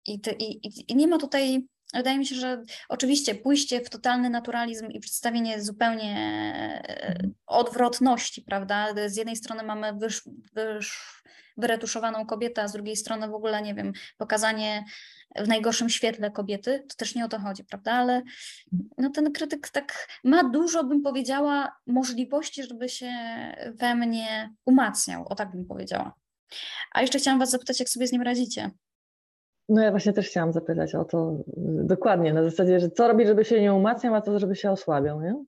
[0.06, 4.86] i, i, i nie ma tutaj Wydaje mi się, że oczywiście pójście w totalny naturalizm
[4.90, 6.14] i przedstawienie zupełnie
[6.88, 8.88] e, odwrotności, prawda?
[9.06, 10.22] Z jednej strony mamy wysz,
[10.52, 11.22] wysz,
[11.56, 14.84] wyretuszowaną kobietę, a z drugiej strony w ogóle, nie wiem, pokazanie
[15.36, 17.92] w najgorszym świetle kobiety, to też nie o to chodzi, prawda?
[17.92, 18.22] Ale
[18.98, 23.12] no, ten krytyk tak ma dużo, bym powiedziała, możliwości, żeby się
[23.74, 26.14] we mnie umacniał, o tak bym powiedziała.
[26.92, 28.70] A jeszcze chciałam Was zapytać, jak sobie z nim radzicie?
[29.70, 31.36] No ja właśnie też chciałam zapytać o to
[31.84, 35.20] dokładnie, na zasadzie, że co robić, żeby się nie umacniał, a co, żeby się osłabiał,
[35.20, 35.44] nie?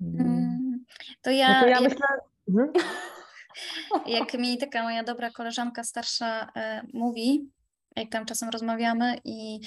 [0.00, 0.84] Mm,
[1.22, 2.06] to ja, no to ja jak, myślę...
[2.48, 2.72] Mhm.
[4.16, 7.50] jak mi taka moja dobra koleżanka starsza e, mówi,
[7.96, 9.60] jak tam czasem rozmawiamy i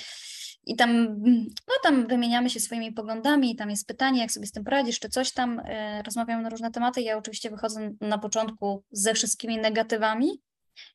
[0.65, 1.21] I tam,
[1.67, 5.10] no tam wymieniamy się swoimi poglądami, tam jest pytanie, jak sobie z tym poradzisz, czy
[5.10, 7.01] coś tam, y, rozmawiamy na różne tematy.
[7.01, 10.41] Ja oczywiście wychodzę na początku ze wszystkimi negatywami.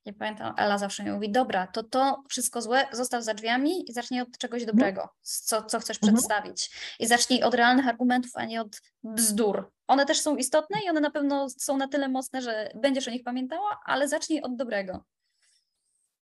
[0.05, 3.93] Ja pamiętam, Ela zawsze mi mówi, dobra, to to wszystko złe zostaw za drzwiami i
[3.93, 4.77] zacznij od czegoś Mhm.
[4.77, 6.15] dobrego, co, co chcesz Mhm.
[6.15, 6.71] przedstawić.
[7.01, 9.71] I zacznij od realnych argumentów, a nie od bzdur.
[9.87, 13.11] One też są istotne i one na pewno są na tyle mocne, że będziesz o
[13.11, 15.05] nich pamiętała, ale zacznij od dobrego.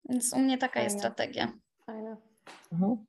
[0.10, 1.00] Więc u mnie taka jest Fajne.
[1.16, 1.52] strategia.
[1.86, 2.18] Fajne.
[2.72, 3.06] Mhm.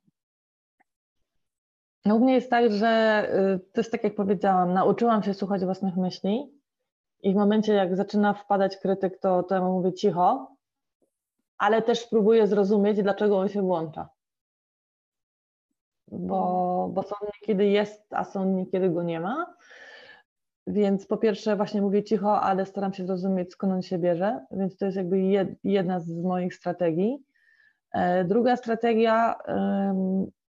[2.05, 3.23] No u mnie jest tak, że
[3.55, 6.60] y, to jest tak jak powiedziałam, nauczyłam się słuchać własnych myśli
[7.23, 10.55] i w momencie jak zaczyna wpadać krytyk, to, to ja mówię cicho,
[11.57, 14.09] ale też próbuję zrozumieć, dlaczego on się włącza.
[16.07, 19.53] Bo, bo są dni, kiedy jest, a są dni, kiedy go nie ma.
[20.67, 24.77] Więc po pierwsze właśnie mówię cicho, ale staram się zrozumieć, skąd on się bierze, więc
[24.77, 27.23] to jest jakby jed- jedna z moich strategii.
[27.91, 29.35] E, Druga strategia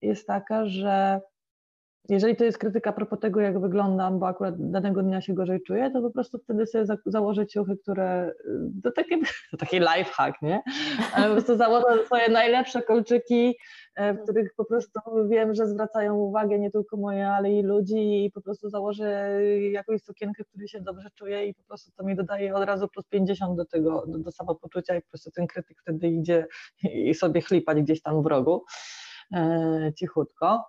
[0.02, 1.20] jest taka, że
[2.08, 5.62] jeżeli to jest krytyka a propos tego, jak wyglądam, bo akurat danego dnia się gorzej
[5.62, 8.32] czuję, to po prostu wtedy sobie za- założę ciuchy, które
[8.78, 10.62] y, to taki, to taki lifehack, nie?
[11.14, 13.54] Ale po prostu założę swoje najlepsze kolczyki,
[13.94, 18.24] e, w których po prostu wiem, że zwracają uwagę nie tylko moje, ale i ludzi
[18.24, 19.38] i po prostu założę
[19.72, 22.88] jakąś sukienkę, w której się dobrze czuję i po prostu to mi dodaje od razu
[22.88, 26.46] plus 50 do tego, do, do samopoczucia i po prostu ten krytyk wtedy idzie
[26.82, 28.64] i sobie chlipać gdzieś tam w rogu
[29.34, 30.64] e, cichutko.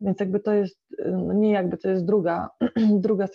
[0.00, 2.50] Więc jakby to jest, y, no nie jakby to jest druga,
[3.06, 3.26] druga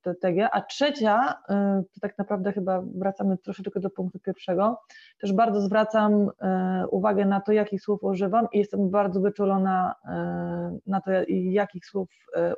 [0.00, 4.80] strategia, a trzecia, y, to tak naprawdę chyba wracamy troszeczkę do punktu pierwszego,
[5.20, 9.94] też bardzo zwracam y, uwagę na to, jakich słów używam i jestem bardzo wyczulona
[10.86, 12.08] na to, jakich słów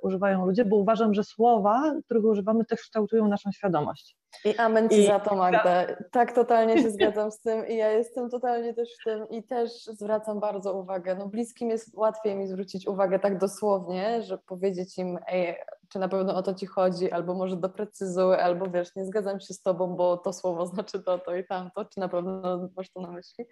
[0.02, 4.17] używają ludzie, bo uważam, że słowa, których używamy, też kształtują naszą świadomość.
[4.44, 5.86] I amen ci I- za to, Magda.
[6.10, 9.70] Tak totalnie się zgadzam z tym i ja jestem totalnie też w tym i też
[9.84, 11.14] zwracam bardzo uwagę.
[11.14, 15.56] No bliskim jest łatwiej mi zwrócić uwagę tak dosłownie, że powiedzieć im, ej,
[15.88, 19.54] czy na pewno o to ci chodzi, albo może doprecyzuj, albo wiesz, nie zgadzam się
[19.54, 23.00] z tobą, bo to słowo znaczy to, to i tamto, czy na pewno masz to
[23.00, 23.44] na myśli,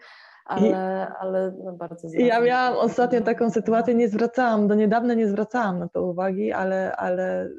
[0.45, 5.29] ale, ale no bardzo zwracam ja miałam ostatnio taką sytuację, nie zwracałam, do niedawna nie
[5.29, 7.51] zwracałam na to uwagi, ale, ale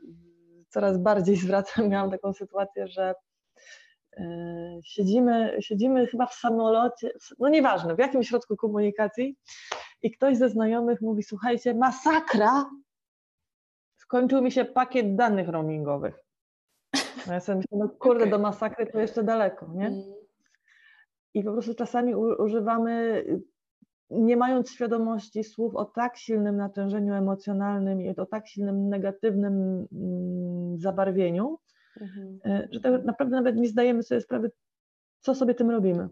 [0.77, 1.87] coraz bardziej zwracam.
[1.89, 3.13] Miałam taką sytuację, że
[4.17, 4.23] e,
[4.83, 9.37] siedzimy, siedzimy chyba w samolocie, no nieważne, w jakimś środku komunikacji
[10.01, 12.65] i ktoś ze znajomych mówi, słuchajcie, masakra,
[13.95, 16.23] skończył mi się pakiet danych roamingowych.
[17.27, 18.31] No ja sobie myślę, no kurde, Okej.
[18.31, 19.87] do masakry to jeszcze daleko, nie?
[19.87, 20.03] Mm,
[21.33, 23.25] I po prostu czasami używamy,
[24.09, 30.79] nie mając świadomości słów o tak silnym natężeniu emocjonalnym i o tak silnym negatywnym mm,
[30.79, 31.59] zabarwieniu,
[32.01, 32.39] mhm.
[32.45, 34.51] y, że tak naprawdę nawet nie zdajemy sobie sprawy,
[35.19, 36.09] co sobie tym robimy.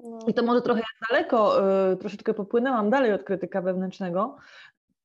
[0.00, 0.18] No.
[0.26, 4.36] I to może trochę daleko, y, troszeczkę popłynęłam dalej od krytyka wewnętrznego,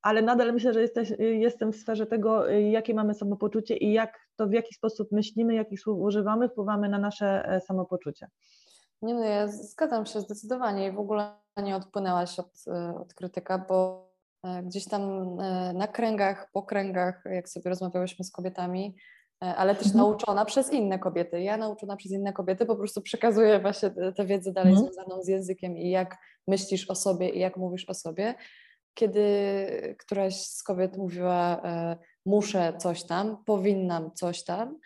[0.02, 4.18] ale nadal myślę, że jesteś, y, jestem w sferze tego, jakie mamy samopoczucie i jak
[4.36, 8.26] to w jaki sposób myślimy, jakich słów używamy, wpływamy na nasze e, samopoczucie.
[9.02, 11.32] Nie no, ja zgadzam się zdecydowanie i w ogóle
[11.62, 14.08] nie odpłynęłaś od, e, od krytyka, bo
[14.44, 15.02] e, gdzieś tam
[15.40, 18.96] e, na kręgach, po kręgach, jak sobie rozmawiałyśmy z kobietami,
[19.44, 20.04] e, ale też Mhm.
[20.04, 21.42] nauczona przez inne kobiety.
[21.42, 24.92] Ja nauczona przez inne kobiety po prostu przekazuję właśnie tę- wiedzę dalej Mhm.
[24.92, 26.16] związaną z językiem i jak
[26.48, 28.34] myślisz o sobie i jak mówisz o sobie.
[28.94, 31.62] Kiedy któraś z kobiet mówiła,
[32.26, 34.78] muszę coś tam, powinnam coś tam,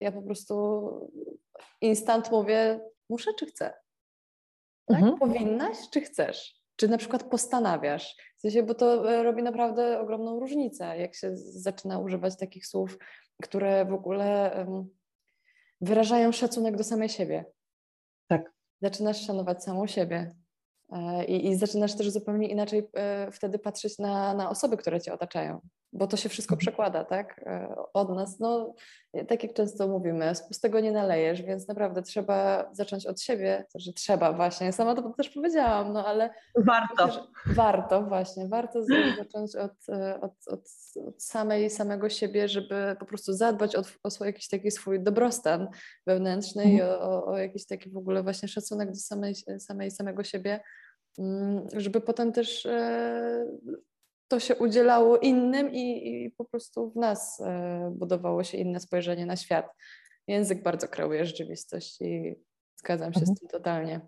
[0.00, 0.84] ja po prostu
[1.80, 3.72] instant mówię, muszę czy chcę?
[4.86, 4.98] Tak?
[4.98, 5.18] Mhm.
[5.18, 6.56] Powinnaś czy chcesz?
[6.76, 8.16] Czy na przykład postanawiasz?
[8.38, 12.98] W sensie, bo to e, robi naprawdę ogromną różnicę, jak się zaczyna używać takich słów,
[13.42, 14.66] które w ogóle
[15.80, 17.44] wyrażają szacunek do samej siebie.
[18.26, 18.52] Tak.
[18.82, 20.34] Zaczynasz szanować samą siebie.
[20.92, 25.12] E, I, I zaczynasz też zupełnie inaczej e, wtedy patrzeć na, na osoby, które cię
[25.12, 25.60] otaczają,
[25.96, 26.58] bo to się wszystko Mhm.
[26.60, 27.40] przekłada, tak?
[27.46, 28.74] E, Od nas, no,
[29.28, 33.78] tak jak często mówimy, z pustego nie nalejesz, więc naprawdę trzeba zacząć od siebie, to,
[33.78, 37.06] że trzeba właśnie, sama to też powiedziałam, no ale Warto.
[37.06, 38.84] myślę, warto właśnie, warto
[39.18, 40.60] zacząć od, e, od, od,
[41.06, 45.68] od samej, samego siebie, żeby po prostu zadbać o, o swój, jakiś taki swój dobrostan
[46.06, 50.24] wewnętrzny i o, o, o jakiś taki w ogóle właśnie szacunek do samej, samej samego
[50.24, 50.60] siebie,
[51.18, 53.46] mm, żeby potem też e,
[54.28, 59.26] to się udzielało innym i, i po prostu w nas e, budowało się inne spojrzenie
[59.26, 59.66] na świat.
[60.26, 62.34] Język bardzo kreuje rzeczywistość i
[62.76, 63.36] zgadzam się Mhm.
[63.36, 64.00] z tym totalnie.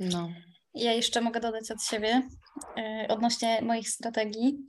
[0.00, 0.28] No.
[0.74, 2.22] Ja jeszcze mogę dodać od siebie
[2.78, 4.66] e, odnośnie moich strategii.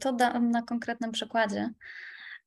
[0.00, 1.70] To dam na konkretnym przykładzie.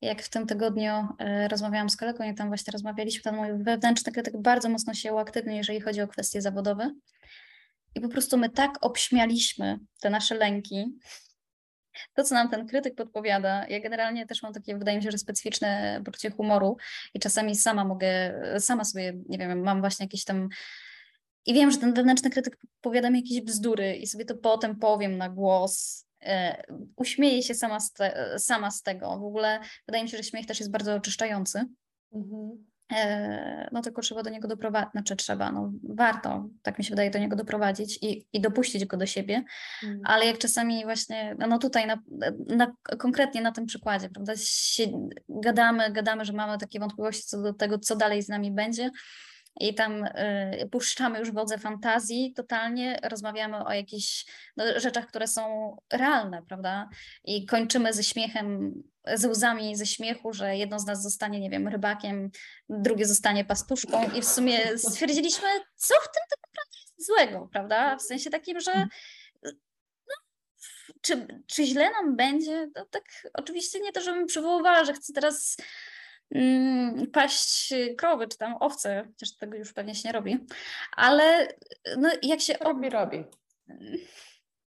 [0.02, 4.12] Jak w tym tygodniu e, rozmawiałam z kolegą i tam właśnie rozmawialiśmy, ten mój wewnętrzny
[4.12, 6.94] krytyk bardzo mocno się uaktywnił, jeżeli chodzi o kwestie zawodowe.
[7.98, 11.00] I po prostu my tak obśmialiśmy te nasze lęki,
[12.14, 15.18] to, co nam ten krytyk podpowiada, ja generalnie też mam takie, wydaje mi się, że
[15.18, 16.78] specyficzne poczucie humoru
[17.14, 20.50] i czasami sama mogę, sama sobie, nie wiem, mam właśnie jakieś tam
[21.46, 25.18] i wiem, że ten wewnętrzny krytyk powiada mi jakieś bzdury i sobie to potem powiem
[25.18, 26.06] na głos.
[26.22, 26.64] E,
[26.96, 29.20] uśmieję się sama z, te, sama z tego.
[29.20, 31.66] W ogóle wydaje mi się, że śmiech też jest bardzo oczyszczający.
[32.14, 32.66] Mhm.
[32.94, 37.12] E, no tylko trzeba do niego doprowadzić, znaczy trzeba, no warto, tak mi się wydaje,
[37.12, 39.44] do niego doprowadzić i, i dopuścić go do siebie,
[39.84, 40.02] mm.
[40.04, 41.98] ale jak czasami właśnie, no tutaj na,
[42.48, 44.84] na, konkretnie na tym przykładzie, prawda, się,
[45.30, 48.90] gadamy, gadamy, że mamy takie wątpliwości co do tego, co dalej z nami będzie,
[49.60, 54.26] i tam y, puszczamy już wodze fantazji totalnie, rozmawiamy o jakichś
[54.58, 56.90] no, rzeczach, które są realne, prawda?
[57.24, 58.74] I kończymy ze śmiechem,
[59.16, 62.32] ze łzami ze śmiechu, że jedno z nas zostanie, nie wiem, rybakiem,
[62.70, 67.98] drugie zostanie pastuszką i w sumie stwierdziliśmy, co w tym tak naprawdę jest złego, prawda?
[67.98, 68.88] W sensie takim, że
[70.08, 70.16] no,
[71.02, 72.68] czy, czy źle nam będzie?
[72.76, 73.04] No, tak
[73.34, 75.58] oczywiście nie to, żebym przywoływała, że chcę teraz
[76.32, 80.46] mm, paść krowy czy tam owce, chociaż tego już pewnie się nie robi,
[80.92, 81.48] ale
[81.98, 82.54] no, jak się...
[82.54, 83.24] Robi, robi.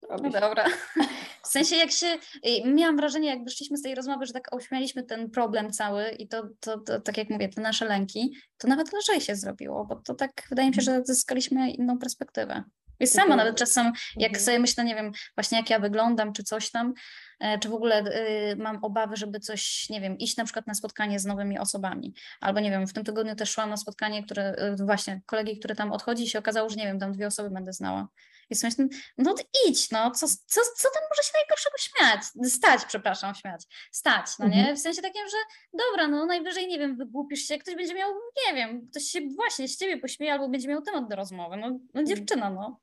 [0.09, 0.29] Robi.
[0.29, 0.65] No dobra.
[1.43, 2.17] W sensie jak się,
[2.65, 6.43] miałam wrażenie, jak wyszliśmy z tej rozmowy, że tak ośmialiśmy ten problem cały i to,
[6.59, 10.13] to, to tak jak mówię, te nasze lęki, to nawet lżej się zrobiło, bo to
[10.13, 12.63] tak wydaje mi się, że zyskaliśmy inną perspektywę.
[12.99, 13.85] I sama nawet czasem,
[14.15, 14.45] jak mhm.
[14.45, 16.93] sobie myślę, nie wiem, właśnie jak ja wyglądam, czy coś tam,
[17.39, 18.03] e, czy w ogóle
[18.51, 22.13] y, mam obawy, żeby coś, nie wiem, iść na przykład na spotkanie z nowymi osobami.
[22.41, 25.75] Albo nie wiem, w tym tygodniu też szłam na spotkanie, które y, właśnie kolegi, który
[25.75, 28.07] tam odchodzi, się okazało, że nie wiem, tam dwie osoby będę znała.
[28.49, 29.35] I sobie myślę, no
[29.67, 32.51] idź, no, co, co, co tam może się najgorszego śmiać?
[32.53, 33.61] Stać, przepraszam, śmiać.
[33.91, 34.59] Stać, no nie?
[34.59, 34.75] Mhm.
[34.75, 35.37] W sensie takim, że
[35.73, 38.11] dobra, no najwyżej, nie wiem, wygłupisz się, ktoś będzie miał,
[38.47, 41.57] nie wiem, ktoś się właśnie z ciebie pośmieje albo będzie miał temat do rozmowy.
[41.57, 42.07] No, no mhm.
[42.07, 42.79] dziewczyna, no.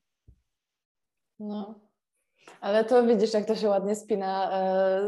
[1.39, 1.86] No.
[2.61, 4.51] Ale to widzisz, jak to się ładnie spina.
[4.53, 5.01] E,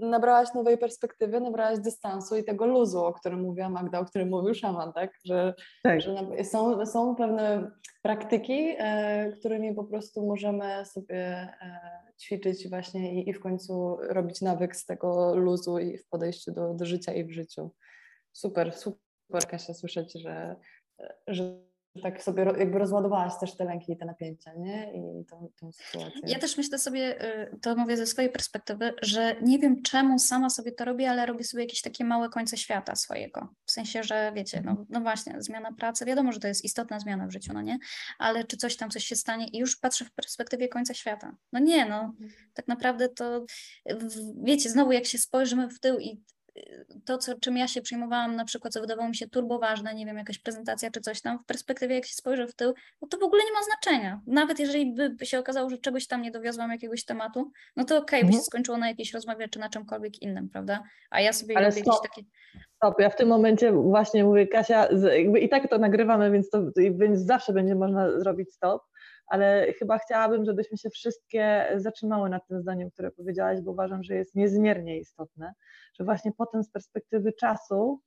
[0.00, 4.54] nabrałaś nowej perspektywy, nabrałaś dystansu i tego luzu, o którym mówiła Magda, o którym mówił
[4.54, 5.10] szaman, tak?
[5.24, 6.00] Że, tak.
[6.00, 7.70] że są, są pewne
[8.02, 11.80] praktyki, e, którymi po prostu możemy sobie e,
[12.20, 16.74] ćwiczyć właśnie i, i w końcu robić nawyk z tego luzu i w podejściu do,
[16.74, 17.70] do życia i w życiu.
[18.32, 20.56] Super, super Kasia słyszeć, że,
[21.26, 21.67] że
[22.02, 24.92] tak sobie jakby rozładowałaś też te lęki i te napięcia, nie?
[24.94, 26.20] I tą, tą sytuację.
[26.26, 30.50] Ja też myślę sobie, y, to mówię ze swojej perspektywy, że nie wiem czemu sama
[30.50, 33.48] sobie to robię, ale robię sobie jakieś takie małe końce świata swojego.
[33.64, 37.26] W sensie, że wiecie, no, no właśnie, zmiana pracy, wiadomo, że to jest istotna zmiana
[37.26, 37.78] w życiu, no nie?
[38.18, 41.36] Ale czy coś tam, coś się stanie i już patrzę w perspektywie końca świata.
[41.52, 42.30] No nie, no, mhm.
[42.54, 43.44] tak naprawdę to,
[44.42, 46.22] wiecie, znowu jak się spojrzymy w tył i
[47.04, 50.06] to, co, czym ja się przyjmowałam, na przykład, co wydawało mi się turbo ważne, nie
[50.06, 53.18] wiem, jakaś prezentacja czy coś tam, w perspektywie, jak się spojrzę w tył, no to
[53.18, 54.20] w ogóle nie ma znaczenia.
[54.26, 58.20] Nawet jeżeli by się okazało, że czegoś tam nie dowiozłam, jakiegoś tematu, no to okej,
[58.20, 58.44] okay, by się mhm.
[58.44, 60.82] skończyło na jakiejś rozmowie czy na czymkolwiek innym, prawda?
[61.10, 62.22] A ja sobie Ale robię jakieś takie...
[62.76, 66.62] Stop, ja w tym momencie właśnie mówię, Kasia, jakby i tak to nagrywamy, więc, to,
[66.76, 68.82] więc zawsze będzie można zrobić stop,
[69.28, 74.14] ale chyba chciałabym, żebyśmy się wszystkie zatrzymały nad tym zdaniem, które powiedziałaś, bo uważam, że
[74.14, 75.54] jest niezmiernie istotne,
[75.98, 78.00] że właśnie potem z perspektywy czasu,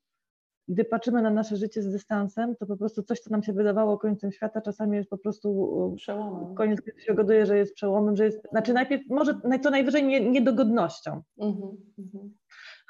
[0.68, 3.98] gdy patrzymy na nasze życie z dystansem, to po prostu coś, co nam się wydawało
[3.98, 6.56] końcem świata, czasami jest po prostu przełomem.
[6.56, 11.22] Koniec się okazuje, że jest przełomem, że jest, znaczy najpierw może co najwyżej niedogodnością.
[11.40, 12.30] Mm-hmm, mm-hmm.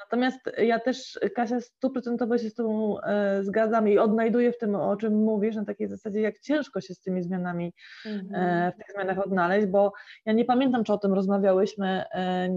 [0.01, 4.97] Natomiast ja też, Kasia, stuprocentowo się z Tobą e, zgadzam i odnajduję w tym, o
[4.97, 7.73] czym mówisz, na takiej zasadzie, jak ciężko się z tymi zmianami,
[8.05, 9.93] e, w tych zmianach odnaleźć, bo
[10.25, 12.49] ja nie pamiętam, czy o tym rozmawiałyśmy e,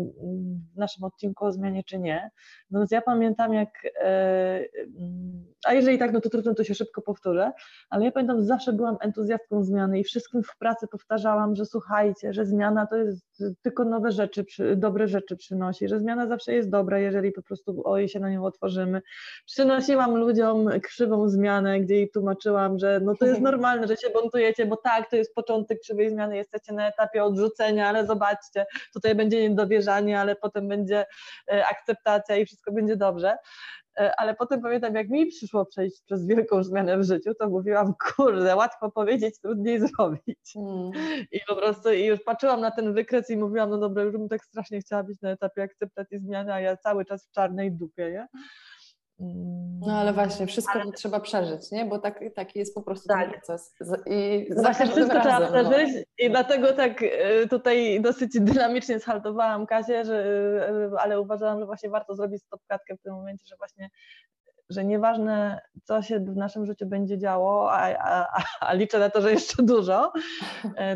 [0.75, 2.31] w naszym odcinku o zmianie, czy nie.
[2.71, 3.71] Natomiast ja pamiętam, jak,
[5.67, 7.53] a jeżeli tak, no to trudno, to się szybko powtórzę,
[7.91, 12.47] ale ja pamiętam, zawsze byłam entuzjastką zmiany i wszystkim w pracy powtarzałam, że słuchajcie, że
[12.47, 14.45] zmiana to jest tylko nowe rzeczy,
[14.77, 18.45] dobre rzeczy przynosi, że zmiana zawsze jest dobra, jeżeli po prostu oj się na nią
[18.45, 19.03] otworzymy.
[19.47, 24.66] Przynosiłam ludziom krzywą zmianę, gdzie jej tłumaczyłam, że no to jest normalne, że się buntujecie,
[24.66, 29.49] bo tak, to jest początek krzywej zmiany, jesteście na etapie odrzucenia, ale zobaczcie, tutaj będzie
[29.49, 31.07] niedowierzanie, ale potem będzie
[31.53, 33.37] e, akceptacja i wszystko będzie dobrze.
[33.99, 37.95] E, ale potem pamiętam, jak mi przyszło przejść przez wielką zmianę w życiu, to mówiłam,
[38.17, 40.57] kurde, łatwo powiedzieć, trudniej zrobić.
[40.57, 40.91] Mm.
[41.33, 44.29] I po prostu i już patrzyłam na ten wykres i mówiłam, no dobra, już bym
[44.29, 48.11] tak strasznie chciała być na etapie akceptacji zmiany, a ja cały czas w czarnej dupie,
[48.11, 48.29] nie?
[49.19, 50.93] No ale właśnie, wszystko ale...
[50.93, 51.85] trzeba przeżyć, nie?
[51.85, 53.21] Bo tak, taki jest po prostu tak.
[53.21, 53.75] ten proces.
[54.07, 56.27] I no właśnie wszystko razem, trzeba przeżyć no.
[56.27, 60.25] i dlatego tak e, tutaj dosyć dynamicznie schaltowałam Kasię, że,
[60.95, 63.91] e, ale uważałam, że właśnie warto zrobić stopkatkę w tym momencie, że właśnie
[64.71, 69.21] że nieważne co się w naszym życiu będzie działo, a, a, a liczę na to,
[69.21, 70.12] że jeszcze dużo,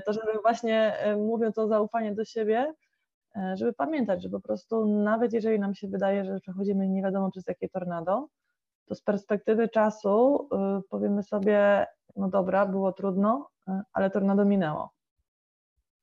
[0.07, 2.75] to żeby właśnie mówiąc o zaufaniu do siebie,
[3.55, 7.47] żeby pamiętać, że po prostu nawet jeżeli nam się wydaje, że przechodzimy nie wiadomo przez
[7.47, 8.29] jakie tornado,
[8.87, 10.49] to z perspektywy czasu
[10.91, 11.87] powiemy sobie,
[12.17, 13.49] no dobra, było trudno,
[13.93, 14.91] ale tornado minęło.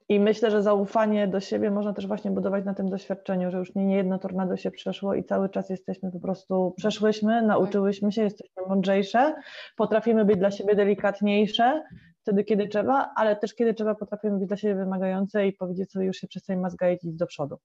[0.10, 3.76] I myślę, że zaufanie do siebie można też właśnie budować na tym doświadczeniu, że już
[3.76, 8.24] nie, nie jedno tornado się przeszło i cały czas jesteśmy po prostu, przeszłyśmy, nauczyłyśmy się,
[8.24, 9.36] jesteśmy mądrzejsze,
[9.78, 11.84] potrafimy być dla siebie delikatniejsze
[12.26, 16.06] wtedy, kiedy trzeba, ale też kiedy trzeba, potrafimy być dla siebie wymagające i powiedzieć sobie,
[16.06, 17.58] już się przestań mazgać i idź do przodu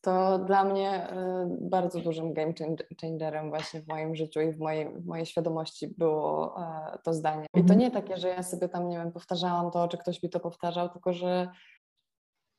[0.00, 1.14] to dla mnie y,
[1.60, 2.52] bardzo dużym game
[3.00, 7.46] changerem właśnie w moim życiu i w mojej, w mojej świadomości było e, to zdanie.
[7.54, 7.78] I to mhm.
[7.80, 10.88] nie takie, że ja sobie tam, nie wiem, powtarzałam to, czy ktoś mi to powtarzał,
[10.88, 11.48] tylko że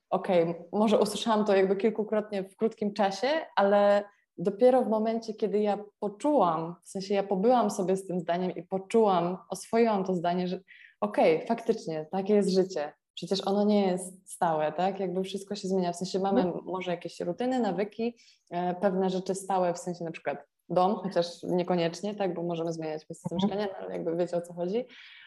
[0.10, 4.04] okej, okay, może usłyszałam to jakby kilkukrotnie w krótkim czasie, ale
[4.38, 8.64] dopiero w momencie, kiedy ja poczułam, w sensie ja pobyłam sobie z tym zdaniem i
[8.64, 10.60] poczułam, oswoiłam to zdanie, że
[11.02, 15.00] okej, okay, faktycznie, takie jest życie przecież ono nie jest stałe, tak?
[15.00, 15.94] Jakby wszystko się zmienia.
[15.94, 16.66] W sensie mamy mhm.
[16.66, 18.18] może jakieś rutyny, nawyki,
[18.52, 22.34] e, pewne rzeczy stałe, w sensie na przykład dom, chociaż niekoniecznie, tak?
[22.34, 23.42] Bo możemy zmieniać miejsce mhm.
[23.42, 24.86] mieszkania, no, ale jakby wiecie o co chodzi.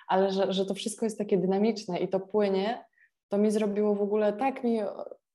[0.08, 2.84] Ale że, że to wszystko jest takie dynamiczne i to płynie,
[3.28, 4.80] to mi zrobiło w ogóle tak mi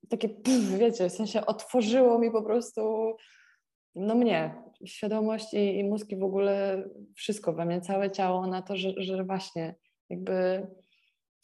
[0.10, 3.14] takie, pff, wiecie, w sensie otworzyło mi po prostu
[3.96, 6.84] no mnie, świadomość i, i mózg i w ogóle
[7.16, 9.76] wszystko we mnie, całe ciało na to, że, że właśnie
[10.10, 10.68] jakby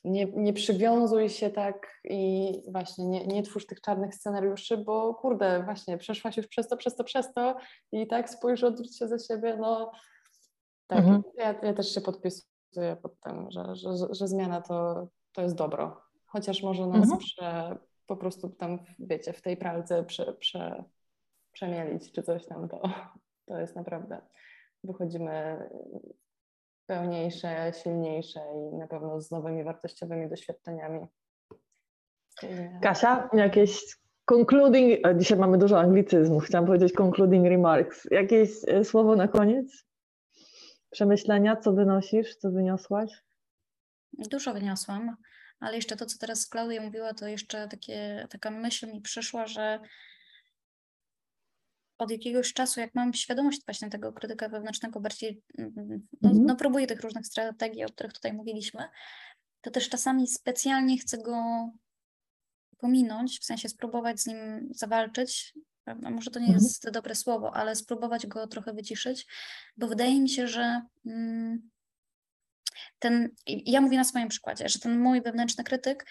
[0.05, 5.63] nie, nie przywiązuj się tak i właśnie nie, nie twórz tych czarnych scenariuszy, bo kurde,
[5.63, 7.55] właśnie przeszłaś już przez to, przez to, przez to
[7.91, 9.91] i tak spójrz, odwróć się za siebie, no
[10.87, 11.23] tak, mhm.
[11.37, 16.01] ja, ja też się podpisuję pod tym, że, że, że zmiana to, to jest dobro,
[16.25, 17.19] chociaż może nas mhm.
[17.19, 20.83] prze, po prostu tam, wiecie, w tej pralce prze, prze,
[21.51, 22.81] przemielić czy coś tam, to,
[23.45, 24.21] to jest naprawdę,
[24.83, 25.69] wychodzimy
[26.85, 31.07] pełniejsze, silniejsze i na pewno z nowymi wartościowymi doświadczeniami.
[32.81, 38.07] Kasia, jakieś concluding, dzisiaj mamy dużo anglicyzmów, chciałam powiedzieć concluding remarks.
[38.11, 39.85] Jakieś e, słowo na koniec?
[40.91, 43.11] Przemyślenia, co wynosisz, co wyniosłaś?
[44.13, 45.15] Dużo wyniosłam,
[45.59, 49.79] ale jeszcze to, co teraz Klaudia mówiła, to jeszcze takie, taka myśl mi przyszła, że
[51.97, 55.73] od jakiegoś czasu, jak mam świadomość właśnie tego krytyka wewnętrznego, bardziej mm,
[56.21, 56.45] no, mhm.
[56.45, 58.83] no, próbuję tych różnych strategii, o których tutaj mówiliśmy,
[59.61, 61.69] to też czasami specjalnie chcę go
[62.77, 65.53] pominąć, w sensie spróbować z nim zawalczyć.
[66.11, 66.63] Może to nie mhm.
[66.63, 69.27] jest dobre słowo, ale spróbować go trochę wyciszyć,
[69.77, 71.69] bo wydaje mi się, że mm,
[72.99, 76.05] ten, ja mówię na swoim przykładzie, że ten mój wewnętrzny krytyk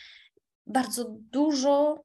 [0.66, 2.04] bardzo dużo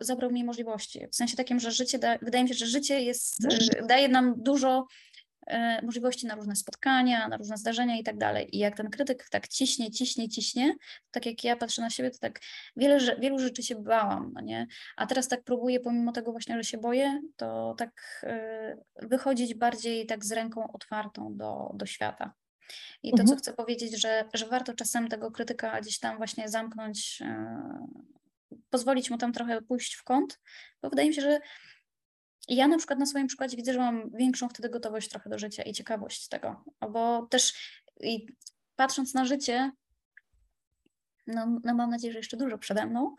[0.00, 1.06] zabrał mi możliwości.
[1.12, 4.34] W sensie takim, że życie, da, wydaje mi się, że życie jest, yy, daje nam
[4.36, 4.86] dużo
[5.46, 8.56] yy, możliwości na różne spotkania, na różne zdarzenia i tak dalej.
[8.56, 10.74] I jak ten krytyk tak ciśnie, ciśnie, ciśnie,
[11.10, 12.40] tak jak ja patrzę na siebie, to tak
[12.76, 14.66] wiele, wielu rzeczy się bałam, no nie?
[14.96, 18.24] A teraz tak próbuję, pomimo tego właśnie, że się boję, to tak
[19.02, 22.32] wychodzić bardziej tak z ręką otwartą do, do świata.
[23.02, 23.28] I to, mhm.
[23.28, 27.22] co chcę powiedzieć, że, że warto czasem tego krytyka gdzieś tam właśnie zamknąć
[28.70, 30.40] pozwolić mu tam trochę pójść w kąt,
[30.82, 31.40] bo wydaje mi się, że
[32.48, 35.62] ja na przykład na swoim przykładzie widzę, że mam większą wtedy gotowość trochę do życia
[35.62, 37.52] i ciekawość tego, bo też
[38.76, 39.72] patrząc na życie,
[41.26, 43.16] no, no mam nadzieję, że jeszcze dużo przede mną,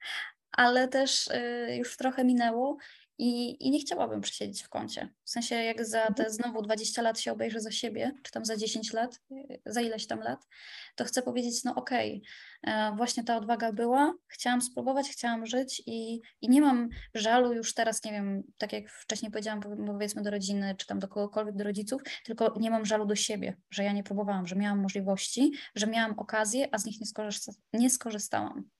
[0.52, 2.76] ale też y, już trochę minęło
[3.22, 5.08] i, I nie chciałabym przesiedzieć w kącie.
[5.24, 8.56] W sensie, jak za te znowu 20 lat się obejrzę za siebie, czy tam za
[8.56, 9.20] 10 lat,
[9.66, 10.46] za ileś tam lat,
[10.94, 12.22] to chcę powiedzieć, no okej,
[12.62, 17.52] okay, e, właśnie ta odwaga była, chciałam spróbować, chciałam żyć i, i nie mam żalu
[17.52, 21.56] już teraz, nie wiem, tak jak wcześniej powiedziałam, powiedzmy do rodziny, czy tam do kogokolwiek,
[21.56, 25.52] do rodziców, tylko nie mam żalu do siebie, że ja nie próbowałam, że miałam możliwości,
[25.74, 28.70] że miałam okazję, a z nich nie, skorzysta nie skorzystałam.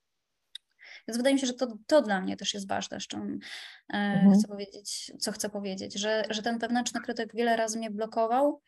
[1.07, 3.39] Więc wydaje mi się, że to, to dla mnie też jest ważne, z czym
[3.93, 4.33] e, mhm.
[4.33, 8.61] chcę powiedzieć, co chcę powiedzieć, że, że ten wewnętrzny krytyk wiele razy mnie blokował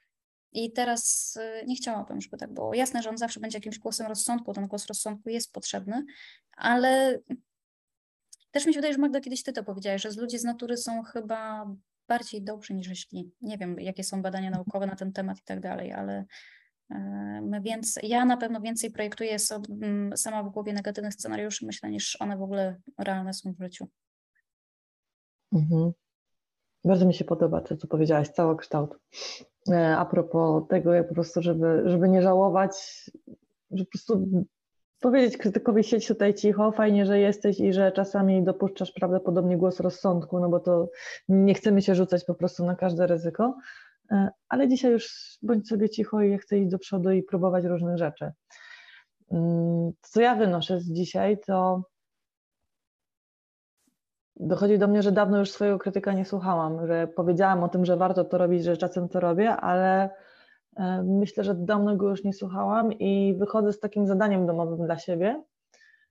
[0.52, 2.74] i teraz e, nie chciałabym, żeby tak było.
[2.74, 6.06] Jasne, że on zawsze będzie jakimś głosem rozsądku, ten głos rozsądku jest potrzebny,
[6.58, 7.20] ale
[8.52, 10.78] też mi się wydaje, że Magda kiedyś ty to powiedziałaś, że z ludzi z natury
[10.78, 11.72] są chyba
[12.08, 13.32] bardziej dobrzy niż źli.
[13.42, 16.26] Nie wiem, jakie są badania naukowe na ten temat i tak dalej, ale
[17.42, 19.38] My więcej, ja na pewno więcej projektuję
[20.16, 23.88] sama w głowie negatywnych scenariuszy, myślę, niż one w ogóle realne są w życiu.
[25.54, 25.92] Mhm.
[26.86, 29.00] Bardzo mi się podoba to, co powiedziałaś, całokształt.
[29.72, 32.72] E, a propos tego, jak po prostu, żeby, żeby nie żałować,
[33.72, 34.28] że po prostu
[35.00, 40.40] powiedzieć krytykowi siedź tutaj cicho, fajnie, że jesteś i że czasami dopuszczasz prawdopodobnie głos rozsądku,
[40.40, 40.90] no bo to
[41.30, 43.58] nie chcemy się rzucać po prostu na każde ryzyko,
[44.50, 48.32] ale dzisiaj już bądź sobie cicho i chcę iść do przodu i próbować różnych rzeczy.
[49.32, 51.84] Mm, co ja wynoszę z dzisiaj, to
[54.36, 57.98] dochodzi do mnie, że dawno już swojego krytyka nie słuchałam, że powiedziałam o tym, że
[57.98, 60.10] warto to robić, że czasem to robię, ale
[60.78, 64.98] e, myślę, że dawno go już nie słuchałam i wychodzę z takim zadaniem domowym dla
[64.98, 65.44] siebie,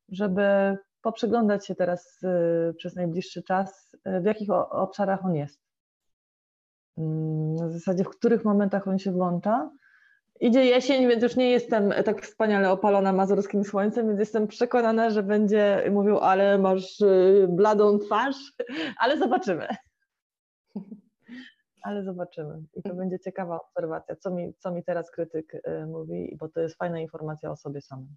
[0.09, 5.61] żeby poprzyglądać się teraz e, przez najbliższy czas, w jakich obszarach on jest.
[6.99, 9.71] Mm, w zasadzie w których momentach on się włącza.
[10.41, 15.23] Idzie jesień, więc już nie jestem tak wspaniale opalona mazurskim słońcem, więc jestem przekonana, że
[15.23, 18.37] będzie mówił, ale masz y, bladą twarz,
[19.03, 19.67] ale zobaczymy.
[21.85, 22.63] Ale zobaczymy.
[22.75, 26.61] I to będzie ciekawa obserwacja, co mi, co mi teraz krytyk y, mówi, bo to
[26.61, 28.15] jest fajna informacja o sobie samym.